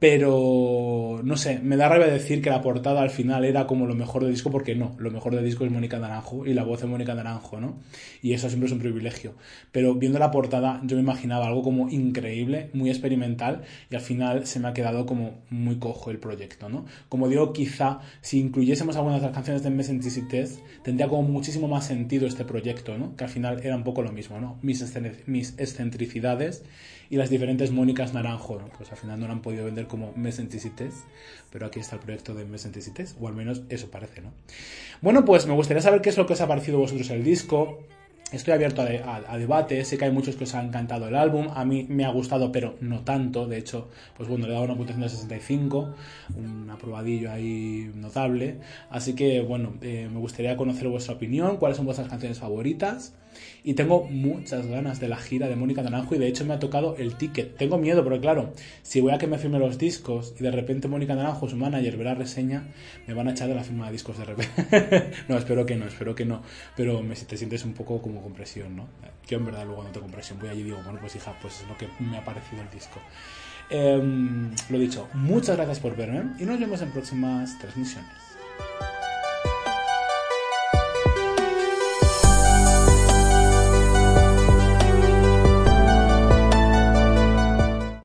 Pero, 0.00 1.20
no 1.24 1.36
sé, 1.36 1.58
me 1.58 1.76
da 1.76 1.88
rabia 1.88 2.06
decir 2.06 2.40
que 2.40 2.50
la 2.50 2.62
portada 2.62 3.02
al 3.02 3.10
final 3.10 3.44
era 3.44 3.66
como 3.66 3.86
lo 3.86 3.96
mejor 3.96 4.22
del 4.22 4.30
disco, 4.30 4.48
porque 4.48 4.76
no, 4.76 4.94
lo 4.98 5.10
mejor 5.10 5.34
del 5.34 5.44
disco 5.44 5.64
es 5.64 5.72
Mónica 5.72 5.98
Naranjo 5.98 6.46
y 6.46 6.54
la 6.54 6.62
voz 6.62 6.82
de 6.82 6.86
Mónica 6.86 7.16
Naranjo, 7.16 7.60
¿no? 7.60 7.80
Y 8.22 8.32
eso 8.32 8.48
siempre 8.48 8.68
es 8.68 8.72
un 8.72 8.78
privilegio. 8.78 9.34
Pero 9.72 9.96
viendo 9.96 10.20
la 10.20 10.30
portada 10.30 10.80
yo 10.84 10.94
me 10.94 11.02
imaginaba 11.02 11.48
algo 11.48 11.62
como 11.62 11.88
increíble, 11.88 12.70
muy 12.74 12.90
experimental, 12.90 13.62
y 13.90 13.96
al 13.96 14.00
final 14.00 14.46
se 14.46 14.60
me 14.60 14.68
ha 14.68 14.72
quedado 14.72 15.04
como 15.04 15.42
muy 15.50 15.78
cojo 15.80 16.12
el 16.12 16.18
proyecto, 16.18 16.68
¿no? 16.68 16.86
Como 17.08 17.28
digo, 17.28 17.52
quizá 17.52 17.98
si 18.20 18.38
incluyésemos 18.38 18.94
algunas 18.96 19.20
de 19.20 19.26
las 19.26 19.34
canciones 19.34 19.64
de 19.64 20.22
Test, 20.30 20.60
tendría 20.84 21.08
como 21.08 21.22
muchísimo 21.22 21.66
más 21.66 21.86
sentido 21.86 22.28
este 22.28 22.44
proyecto, 22.44 22.96
¿no? 22.98 23.16
Que 23.16 23.24
al 23.24 23.30
final 23.30 23.60
era 23.64 23.74
un 23.74 23.82
poco 23.82 24.02
lo 24.02 24.12
mismo, 24.12 24.40
¿no? 24.40 24.58
Mis, 24.62 24.84
mis 25.26 25.58
excentricidades 25.58 26.62
y 27.10 27.16
las 27.16 27.30
diferentes 27.30 27.70
Mónicas 27.70 28.12
Naranjo, 28.12 28.60
pues 28.76 28.90
al 28.90 28.98
final 28.98 29.18
no 29.20 29.26
lo 29.26 29.32
han 29.32 29.42
podido 29.42 29.64
vender 29.64 29.86
como 29.86 30.12
Mesenticites, 30.14 31.04
pero 31.50 31.66
aquí 31.66 31.80
está 31.80 31.96
el 31.96 32.02
proyecto 32.02 32.34
de 32.34 32.44
Mesenticites, 32.44 33.16
o 33.20 33.28
al 33.28 33.34
menos 33.34 33.62
eso 33.70 33.90
parece, 33.90 34.20
¿no? 34.20 34.32
Bueno, 35.00 35.24
pues 35.24 35.46
me 35.46 35.54
gustaría 35.54 35.80
saber 35.80 36.00
qué 36.00 36.10
es 36.10 36.18
lo 36.18 36.26
que 36.26 36.34
os 36.34 36.40
ha 36.40 36.48
parecido 36.48 36.78
a 36.78 36.80
vosotros 36.80 37.08
el 37.10 37.24
disco, 37.24 37.78
Estoy 38.30 38.52
abierto 38.52 38.82
a, 38.82 39.38
debate, 39.38 39.82
sé 39.86 39.96
que 39.96 40.04
hay 40.04 40.10
muchos 40.10 40.36
que 40.36 40.44
os 40.44 40.54
ha 40.54 40.62
encantado 40.62 41.08
el 41.08 41.16
álbum, 41.16 41.48
a 41.54 41.64
mí 41.64 41.86
me 41.88 42.04
ha 42.04 42.10
gustado, 42.10 42.52
pero 42.52 42.76
no 42.82 43.00
tanto, 43.00 43.46
de 43.46 43.56
hecho, 43.56 43.88
pues 44.18 44.28
bueno, 44.28 44.46
le 44.46 44.50
he 44.50 44.52
dado 44.52 44.66
una 44.66 44.76
puntuación 44.76 45.00
de 45.00 45.08
65, 45.08 45.94
un 46.36 46.68
aprobadillo 46.68 47.32
ahí 47.32 47.90
notable, 47.94 48.58
así 48.90 49.14
que 49.14 49.40
bueno, 49.40 49.76
eh, 49.80 50.10
me 50.12 50.18
gustaría 50.18 50.58
conocer 50.58 50.88
vuestra 50.88 51.14
opinión, 51.14 51.56
cuáles 51.56 51.78
son 51.78 51.86
vuestras 51.86 52.08
canciones 52.08 52.38
favoritas, 52.38 53.14
y 53.64 53.74
tengo 53.74 54.04
muchas 54.04 54.66
ganas 54.66 55.00
de 55.00 55.08
la 55.08 55.16
gira 55.16 55.48
de 55.48 55.56
Mónica 55.56 55.82
Naranjo 55.82 56.14
y 56.14 56.18
de 56.18 56.28
hecho 56.28 56.44
me 56.44 56.54
ha 56.54 56.58
tocado 56.58 56.96
el 56.96 57.16
ticket. 57.16 57.56
Tengo 57.56 57.78
miedo, 57.78 58.02
pero 58.04 58.20
claro, 58.20 58.52
si 58.82 59.00
voy 59.00 59.12
a 59.12 59.18
que 59.18 59.26
me 59.26 59.38
firme 59.38 59.58
los 59.58 59.78
discos 59.78 60.34
y 60.38 60.42
de 60.42 60.50
repente 60.50 60.88
Mónica 60.88 61.14
Naranjo, 61.14 61.48
su 61.48 61.56
manager, 61.56 61.96
ve 61.96 62.04
la 62.04 62.14
reseña, 62.14 62.68
me 63.06 63.14
van 63.14 63.28
a 63.28 63.32
echar 63.32 63.48
de 63.48 63.54
la 63.54 63.64
firma 63.64 63.86
de 63.86 63.92
discos 63.92 64.18
de 64.18 64.24
repente. 64.24 65.10
no, 65.28 65.36
espero 65.36 65.66
que 65.66 65.76
no, 65.76 65.86
espero 65.86 66.14
que 66.14 66.24
no. 66.24 66.42
Pero 66.76 67.02
me, 67.02 67.14
te 67.14 67.36
sientes 67.36 67.64
un 67.64 67.74
poco 67.74 68.00
como 68.00 68.17
compresión, 68.22 68.76
¿no? 68.76 68.88
Yo 69.26 69.38
en 69.38 69.46
verdad 69.46 69.66
luego 69.66 69.82
no 69.82 69.90
tengo 69.90 70.06
compresión. 70.06 70.38
Voy 70.38 70.48
allí 70.48 70.60
y 70.60 70.64
digo, 70.64 70.78
bueno, 70.84 70.98
pues 71.00 71.16
hija, 71.16 71.34
pues 71.40 71.60
es 71.60 71.68
lo 71.68 71.76
que 71.76 71.88
me 71.98 72.16
ha 72.16 72.24
parecido 72.24 72.62
el 72.62 72.70
disco. 72.70 73.00
Eh, 73.70 74.00
lo 74.70 74.78
dicho, 74.78 75.08
muchas 75.14 75.56
gracias 75.56 75.80
por 75.80 75.96
verme 75.96 76.32
y 76.38 76.44
nos 76.44 76.58
vemos 76.58 76.80
en 76.80 76.90
próximas 76.90 77.58
transmisiones. 77.58 78.28